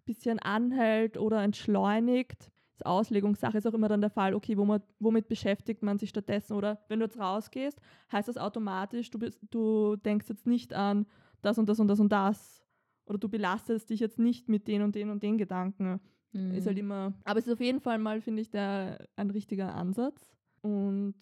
bisschen 0.06 0.40
anhält 0.40 1.18
oder 1.18 1.44
entschleunigt, 1.44 2.52
ist 2.74 2.86
Auslegungssache, 2.86 3.58
ist 3.58 3.68
auch 3.68 3.74
immer 3.74 3.88
dann 3.90 4.02
der 4.02 4.10
Fall, 4.10 4.34
okay, 4.34 4.58
womit, 4.58 4.84
womit 5.00 5.28
beschäftigt 5.28 5.84
man 5.84 5.98
sich 5.98 6.10
stattdessen? 6.10 6.54
Oder 6.54 6.80
wenn 6.88 7.00
du 7.00 7.06
jetzt 7.06 7.20
rausgehst, 7.20 7.80
heißt 8.12 8.28
das 8.28 8.38
automatisch, 8.38 9.10
du, 9.12 9.20
bist, 9.20 9.40
du 9.52 9.96
denkst 9.98 10.28
jetzt 10.30 10.48
nicht 10.48 10.74
an 10.74 11.06
das 11.42 11.58
und 11.58 11.68
das 11.70 11.80
und 11.80 11.88
das 11.88 12.00
und 12.00 12.12
das. 12.12 12.64
Oder 13.06 13.18
du 13.18 13.30
belastest 13.30 13.90
dich 13.90 14.00
jetzt 14.00 14.20
nicht 14.20 14.48
mit 14.48 14.68
den 14.68 14.82
und 14.84 14.96
den 14.96 15.10
und 15.10 15.22
den 15.24 15.38
Gedanken. 15.38 16.00
Ist 16.34 16.66
halt 16.66 16.78
Mhm. 16.78 16.84
immer. 16.84 17.14
Aber 17.26 17.40
es 17.40 17.48
ist 17.48 17.54
auf 17.54 17.60
jeden 17.60 17.82
Fall 17.82 17.98
mal, 17.98 18.22
finde 18.22 18.42
ich, 18.42 18.50
der, 18.50 19.06
ein 19.18 19.32
richtiger 19.32 19.76
Ansatz 19.76 20.34
und 20.62 21.16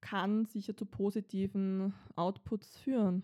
kann 0.00 0.44
sicher 0.44 0.76
zu 0.76 0.86
positiven 0.86 1.94
Outputs 2.16 2.76
führen. 2.78 3.22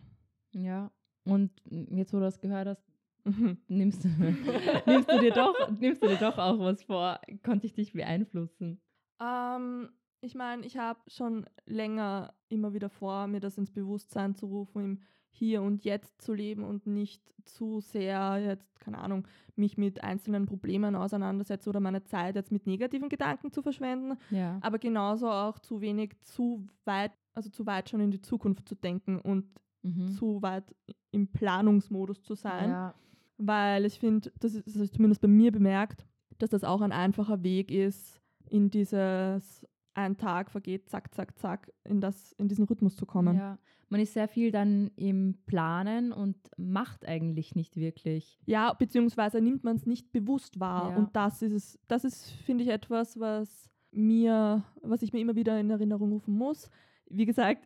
Ja. 0.54 0.92
Und 1.24 1.50
jetzt, 1.70 2.12
wo 2.12 2.18
du 2.18 2.22
das 2.24 2.40
gehört 2.40 2.68
hast, 2.68 2.91
nimmst 3.68 4.04
du, 4.04 4.08
nimmst 4.86 5.10
du, 5.10 5.18
dir, 5.20 5.32
doch, 5.32 5.70
nimmst 5.78 6.02
du 6.02 6.08
dir 6.08 6.16
doch 6.16 6.38
auch 6.38 6.58
was 6.58 6.82
vor? 6.82 7.20
Konnte 7.44 7.66
ich 7.66 7.74
dich 7.74 7.92
beeinflussen? 7.92 8.80
Ähm, 9.20 9.90
ich 10.20 10.34
meine, 10.34 10.64
ich 10.66 10.76
habe 10.76 11.00
schon 11.08 11.46
länger 11.66 12.34
immer 12.48 12.72
wieder 12.74 12.88
vor, 12.90 13.26
mir 13.26 13.40
das 13.40 13.58
ins 13.58 13.70
Bewusstsein 13.70 14.34
zu 14.34 14.46
rufen, 14.46 14.84
im 14.84 15.00
hier 15.34 15.62
und 15.62 15.84
jetzt 15.84 16.20
zu 16.20 16.34
leben 16.34 16.62
und 16.62 16.86
nicht 16.86 17.22
zu 17.44 17.80
sehr 17.80 18.36
jetzt, 18.38 18.78
keine 18.80 18.98
Ahnung, 18.98 19.26
mich 19.56 19.78
mit 19.78 20.04
einzelnen 20.04 20.44
Problemen 20.44 20.94
auseinandersetze 20.94 21.70
oder 21.70 21.80
meine 21.80 22.04
Zeit 22.04 22.36
jetzt 22.36 22.52
mit 22.52 22.66
negativen 22.66 23.08
Gedanken 23.08 23.50
zu 23.50 23.62
verschwenden, 23.62 24.18
Ja. 24.28 24.58
aber 24.60 24.78
genauso 24.78 25.30
auch 25.30 25.58
zu 25.58 25.80
wenig 25.80 26.20
zu 26.20 26.66
weit, 26.84 27.12
also 27.32 27.48
zu 27.48 27.64
weit 27.64 27.88
schon 27.88 28.00
in 28.00 28.10
die 28.10 28.20
Zukunft 28.20 28.68
zu 28.68 28.74
denken 28.74 29.18
und 29.20 29.46
Mhm. 29.84 30.10
zu 30.12 30.42
weit 30.42 30.76
im 31.10 31.26
Planungsmodus 31.32 32.22
zu 32.22 32.34
sein 32.34 32.68
Ja. 32.70 32.94
Weil 33.38 33.84
ich 33.84 33.98
finde, 33.98 34.32
das 34.40 34.54
ist 34.54 34.66
das 34.66 34.74
habe 34.74 34.84
ich 34.84 34.92
zumindest 34.92 35.20
bei 35.20 35.28
mir 35.28 35.52
bemerkt, 35.52 36.06
dass 36.38 36.50
das 36.50 36.64
auch 36.64 36.80
ein 36.80 36.92
einfacher 36.92 37.42
Weg 37.42 37.70
ist, 37.70 38.20
in 38.48 38.70
dieses 38.70 39.66
ein 39.94 40.16
Tag 40.16 40.50
vergeht, 40.50 40.88
zack, 40.88 41.14
zack, 41.14 41.38
zack, 41.38 41.70
in, 41.84 42.00
das, 42.00 42.32
in 42.32 42.48
diesen 42.48 42.64
Rhythmus 42.64 42.96
zu 42.96 43.06
kommen. 43.06 43.36
Ja. 43.36 43.58
Man 43.88 44.00
ist 44.00 44.14
sehr 44.14 44.28
viel 44.28 44.50
dann 44.50 44.90
im 44.96 45.38
Planen 45.44 46.12
und 46.12 46.36
macht 46.56 47.06
eigentlich 47.06 47.54
nicht 47.54 47.76
wirklich. 47.76 48.38
Ja, 48.46 48.72
beziehungsweise 48.72 49.40
nimmt 49.40 49.64
man 49.64 49.76
es 49.76 49.84
nicht 49.84 50.12
bewusst 50.12 50.58
wahr. 50.60 50.90
Ja. 50.90 50.96
Und 50.96 51.14
das 51.14 51.42
ist 51.42 51.52
es, 51.52 51.78
das 51.88 52.04
ist, 52.04 52.30
finde 52.30 52.64
ich, 52.64 52.70
etwas, 52.70 53.20
was 53.20 53.68
mir, 53.90 54.64
was 54.80 55.02
ich 55.02 55.12
mir 55.12 55.20
immer 55.20 55.36
wieder 55.36 55.60
in 55.60 55.68
Erinnerung 55.68 56.12
rufen 56.12 56.36
muss. 56.36 56.70
Wie 57.14 57.26
gesagt, 57.26 57.64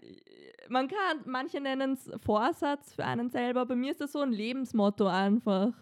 man 0.68 0.88
kann, 0.88 1.20
manche 1.24 1.60
nennen 1.60 1.92
es 1.92 2.10
Vorsatz 2.24 2.94
für 2.94 3.04
einen 3.04 3.30
selber, 3.30 3.64
bei 3.66 3.76
mir 3.76 3.90
ist 3.92 4.00
das 4.00 4.12
so 4.12 4.20
ein 4.20 4.32
Lebensmotto 4.32 5.06
einfach. 5.06 5.72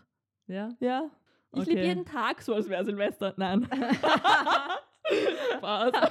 Ja. 0.47 0.71
Ja. 0.81 1.11
Ich 1.53 1.61
Okay. 1.63 1.71
lebe 1.71 1.87
jeden 1.87 2.05
Tag 2.05 2.43
so, 2.43 2.55
als 2.55 2.69
wäre 2.69 2.85
Silvester. 2.85 3.33
Nein. 3.37 3.69
Spaß. 5.57 5.93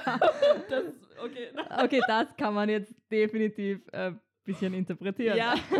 Das, 0.68 0.84
okay. 1.22 1.48
Okay, 1.82 2.00
das 2.06 2.36
kann 2.36 2.54
man 2.54 2.68
jetzt 2.68 2.94
definitiv 3.10 3.80
ein 3.92 4.20
bisschen 4.44 4.72
interpretieren. 4.72 5.36
Ja. 5.36 5.54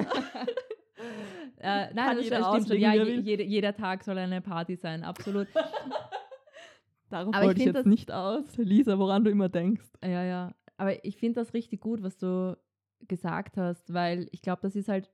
äh, 1.58 1.92
nein, 1.92 1.94
Kann 1.94 2.16
das 2.16 2.24
jeder 2.24 2.44
stimmt 2.44 2.68
schon. 2.68 2.78
Ja, 2.78 2.92
wie 2.92 2.98
er 2.98 3.04
je, 3.04 3.16
will. 3.16 3.20
jede, 3.20 3.42
jeder 3.44 3.74
Tag 3.76 4.02
soll 4.04 4.18
eine 4.18 4.40
Party 4.40 4.76
sein, 4.76 5.04
absolut. 5.04 5.46
Darauf 7.10 7.34
Aber 7.34 7.42
ich 7.42 7.46
wollte 7.46 7.58
ich 7.60 7.64
find 7.64 7.76
jetzt 7.76 7.86
das- 7.86 7.86
nicht 7.86 8.10
aus. 8.12 8.56
Lisa, 8.56 8.98
woran 8.98 9.24
du 9.24 9.30
immer 9.30 9.48
denkst. 9.48 9.84
ja, 10.02 10.24
ja. 10.24 10.52
Aber 10.76 11.04
ich 11.04 11.16
finde 11.16 11.40
das 11.40 11.54
richtig 11.54 11.80
gut, 11.80 12.02
was 12.02 12.16
du 12.18 12.56
gesagt 13.06 13.56
hast, 13.56 13.92
weil 13.92 14.28
ich 14.32 14.42
glaube, 14.42 14.62
das 14.62 14.76
ist 14.76 14.88
halt 14.88 15.10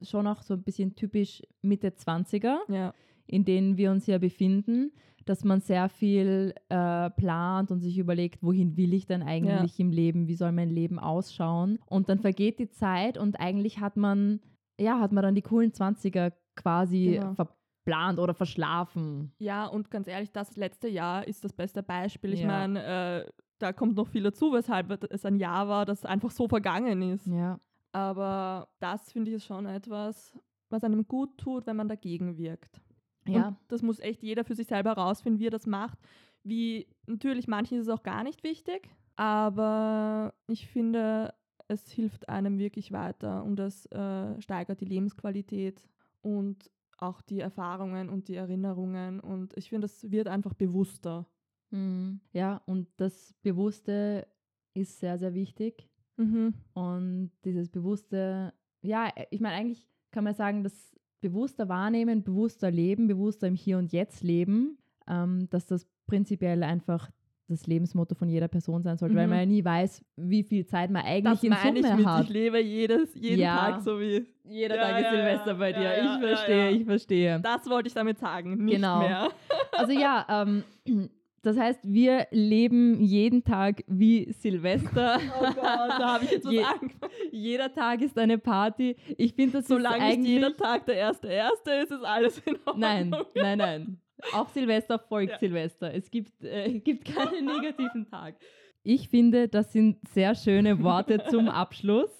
schon 0.00 0.26
auch 0.26 0.42
so 0.42 0.54
ein 0.54 0.62
bisschen 0.62 0.94
typisch 0.94 1.42
Mitte 1.62 1.88
20er. 1.88 2.58
Ja. 2.68 2.92
in 3.26 3.44
denen 3.44 3.76
wir 3.76 3.90
uns 3.92 4.06
ja 4.08 4.18
befinden, 4.18 4.92
dass 5.26 5.44
man 5.44 5.60
sehr 5.60 5.88
viel 5.88 6.52
äh, 6.68 7.08
plant 7.10 7.70
und 7.70 7.80
sich 7.80 7.96
überlegt, 7.98 8.42
wohin 8.42 8.76
will 8.76 8.92
ich 8.92 9.06
denn 9.06 9.22
eigentlich 9.22 9.78
im 9.78 9.90
Leben, 9.92 10.26
wie 10.26 10.34
soll 10.34 10.50
mein 10.50 10.68
Leben 10.70 10.98
ausschauen. 10.98 11.78
Und 11.86 12.08
dann 12.08 12.18
vergeht 12.18 12.58
die 12.58 12.68
Zeit 12.68 13.16
und 13.16 13.38
eigentlich 13.38 13.78
hat 13.78 13.96
man, 13.96 14.40
ja, 14.78 14.98
hat 14.98 15.12
man 15.12 15.22
dann 15.22 15.36
die 15.36 15.42
coolen 15.42 15.70
20er 15.72 16.32
quasi 16.56 17.12
Genau. 17.20 17.34
verplant 17.34 18.18
oder 18.18 18.34
verschlafen. 18.34 19.32
Ja, 19.38 19.66
und 19.66 19.88
ganz 19.90 20.08
ehrlich, 20.08 20.32
das 20.32 20.56
letzte 20.56 20.88
Jahr 20.88 21.26
ist 21.26 21.44
das 21.44 21.52
beste 21.52 21.82
Beispiel. 21.84 22.32
Ich 22.32 22.40
Ja. 22.40 22.48
meine, 22.48 22.84
äh, 22.84 23.30
da 23.62 23.72
kommt 23.72 23.96
noch 23.96 24.08
viel 24.08 24.22
dazu, 24.24 24.52
weshalb 24.52 25.04
es 25.12 25.24
ein 25.24 25.36
Jahr 25.36 25.68
war, 25.68 25.86
das 25.86 26.04
einfach 26.04 26.30
so 26.30 26.48
vergangen 26.48 27.00
ist. 27.02 27.26
Ja. 27.26 27.60
Aber 27.92 28.68
das 28.80 29.12
finde 29.12 29.30
ich 29.30 29.36
ist 29.36 29.44
schon 29.44 29.66
etwas, 29.66 30.36
was 30.70 30.82
einem 30.82 31.06
gut 31.06 31.38
tut, 31.38 31.66
wenn 31.66 31.76
man 31.76 31.88
dagegen 31.88 32.38
wirkt. 32.38 32.80
Ja. 33.26 33.48
Und 33.48 33.56
das 33.68 33.82
muss 33.82 34.00
echt 34.00 34.22
jeder 34.22 34.44
für 34.44 34.54
sich 34.54 34.66
selber 34.66 34.90
herausfinden, 34.90 35.38
wie 35.38 35.46
er 35.46 35.50
das 35.50 35.66
macht. 35.66 35.98
Wie 36.42 36.88
natürlich 37.06 37.46
manchen 37.46 37.78
ist 37.78 37.86
es 37.86 37.92
auch 37.92 38.02
gar 38.02 38.24
nicht 38.24 38.42
wichtig, 38.42 38.88
aber 39.14 40.34
ich 40.48 40.66
finde, 40.66 41.32
es 41.68 41.88
hilft 41.90 42.28
einem 42.28 42.58
wirklich 42.58 42.90
weiter 42.90 43.44
und 43.44 43.60
es 43.60 43.86
äh, 43.86 44.40
steigert 44.40 44.80
die 44.80 44.86
Lebensqualität 44.86 45.84
und 46.22 46.70
auch 46.98 47.20
die 47.20 47.40
Erfahrungen 47.40 48.08
und 48.08 48.26
die 48.28 48.34
Erinnerungen 48.34 49.20
und 49.20 49.56
ich 49.56 49.68
finde, 49.68 49.84
es 49.84 50.10
wird 50.10 50.26
einfach 50.26 50.54
bewusster. 50.54 51.26
Mhm. 51.72 52.20
Ja, 52.32 52.62
und 52.66 52.86
das 52.96 53.34
Bewusste 53.42 54.26
ist 54.74 55.00
sehr, 55.00 55.18
sehr 55.18 55.34
wichtig. 55.34 55.88
Mhm. 56.16 56.54
Und 56.74 57.30
dieses 57.44 57.68
bewusste, 57.68 58.52
ja, 58.82 59.08
ich 59.30 59.40
meine, 59.40 59.56
eigentlich 59.56 59.86
kann 60.10 60.24
man 60.24 60.34
sagen, 60.34 60.62
das 60.62 60.94
bewusster 61.20 61.68
wahrnehmen, 61.68 62.22
bewusster 62.22 62.70
leben, 62.70 63.06
bewusster 63.08 63.46
im 63.48 63.54
Hier 63.54 63.78
und 63.78 63.92
Jetzt 63.92 64.22
leben, 64.22 64.78
ähm, 65.08 65.48
dass 65.50 65.66
das 65.66 65.86
prinzipiell 66.06 66.62
einfach 66.62 67.10
das 67.48 67.66
Lebensmotto 67.66 68.14
von 68.14 68.28
jeder 68.28 68.48
Person 68.48 68.82
sein 68.82 68.96
sollte, 68.96 69.14
weil 69.14 69.26
Mhm. 69.26 69.30
man 69.30 69.38
ja 69.40 69.46
nie 69.46 69.64
weiß, 69.64 70.02
wie 70.16 70.42
viel 70.42 70.64
Zeit 70.64 70.90
man 70.90 71.04
eigentlich 71.04 71.34
Das 71.34 71.42
in 71.44 71.50
meine 71.50 71.78
ich 71.80 71.86
Summe 71.86 71.96
mit, 71.98 72.06
hat. 72.06 72.24
ich 72.24 72.30
lebe 72.30 72.60
jedes, 72.62 73.14
jeden 73.14 73.40
Ja. 73.40 73.56
Tag 73.72 73.82
so 73.82 74.00
wie. 74.00 74.26
Jeder 74.44 74.76
Ja, 74.76 74.82
Tag 74.82 74.96
ist 74.98 75.04
ja, 75.04 75.10
Silvester 75.10 75.54
bei 75.54 75.72
dir. 75.72 76.02
ich 76.02 76.20
verstehe, 76.20 76.70
ich 76.70 76.84
verstehe. 76.84 77.40
Das 77.40 77.66
wollte 77.68 77.88
ich 77.88 77.94
damit 77.94 78.18
sagen, 78.18 78.64
nicht 78.64 78.76
Genau. 78.76 79.00
mehr. 79.00 79.28
Also 79.72 79.92
ja, 79.92 80.26
ähm, 80.46 80.64
das 81.42 81.58
heißt, 81.58 81.80
wir 81.82 82.26
leben 82.30 83.00
jeden 83.02 83.42
Tag 83.44 83.82
wie 83.86 84.32
Silvester. 84.32 85.18
Oh 85.40 85.44
Gott, 85.44 85.56
da 85.56 86.14
habe 86.14 86.24
ich 86.24 86.30
jetzt 86.32 86.44
was 86.46 86.52
Je- 86.52 86.62
angefangen. 86.62 87.12
Jeder 87.30 87.72
Tag 87.74 88.00
ist 88.02 88.18
eine 88.18 88.38
Party. 88.38 88.96
Ich 89.18 89.34
finde, 89.34 89.58
das 89.58 89.68
Solange 89.68 89.96
ist 89.96 90.02
nicht 90.02 90.12
eigentlich... 90.18 90.32
jeder 90.34 90.56
Tag 90.56 90.86
der 90.86 90.94
erste 90.96 91.28
erste 91.28 91.70
ist, 91.72 91.90
ist 91.90 92.04
alles 92.04 92.38
in 92.46 92.54
Ordnung. 92.64 92.78
Nein, 92.80 93.14
nein, 93.34 93.58
nein. 93.58 94.00
Auch 94.32 94.48
Silvester 94.50 94.98
folgt 94.98 95.32
Ja. 95.32 95.38
Silvester. 95.38 95.92
Es 95.92 96.10
gibt, 96.10 96.44
äh, 96.44 96.78
gibt 96.84 97.04
keinen 97.06 97.44
negativen 97.46 98.06
Tag. 98.08 98.36
Ich 98.84 99.08
finde, 99.08 99.48
das 99.48 99.72
sind 99.72 99.98
sehr 100.08 100.34
schöne 100.34 100.82
Worte 100.82 101.24
zum 101.30 101.48
Abschluss. 101.48 102.10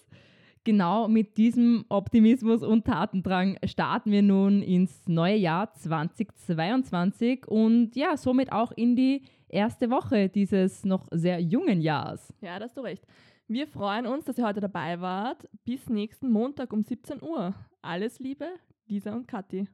Genau 0.65 1.09
mit 1.09 1.39
diesem 1.39 1.85
Optimismus 1.89 2.63
und 2.63 2.85
Tatendrang 2.85 3.59
starten 3.65 4.13
wir 4.13 4.23
nun 4.23 4.63
ins 4.63 5.09
neue 5.09 5.35
Jahr 5.35 5.75
2022 5.75 7.49
und 7.49 7.97
ja, 7.97 8.17
somit 8.17 8.53
auch 8.53 8.71
in 8.71 8.95
die 8.95 9.23
erste 9.49 9.91
Woche 9.91 10.29
dieses 10.29 10.85
noch 10.85 11.09
sehr 11.11 11.41
jungen 11.41 11.81
Jahres. 11.81 12.33
Ja, 12.41 12.61
da 12.61 12.67
hast 12.67 12.77
du 12.77 12.83
recht. 12.83 13.05
Wir 13.49 13.67
freuen 13.67 14.07
uns, 14.07 14.25
dass 14.25 14.39
ihr 14.39 14.47
heute 14.47 14.61
dabei 14.61 15.01
wart. 15.01 15.49
Bis 15.65 15.89
nächsten 15.89 16.31
Montag 16.31 16.73
um 16.73 16.83
17 16.83 17.23
Uhr. 17.23 17.55
Alles 17.83 18.21
Liebe, 18.21 18.47
Lisa 18.87 19.13
und 19.13 19.27
Kathi. 19.27 19.67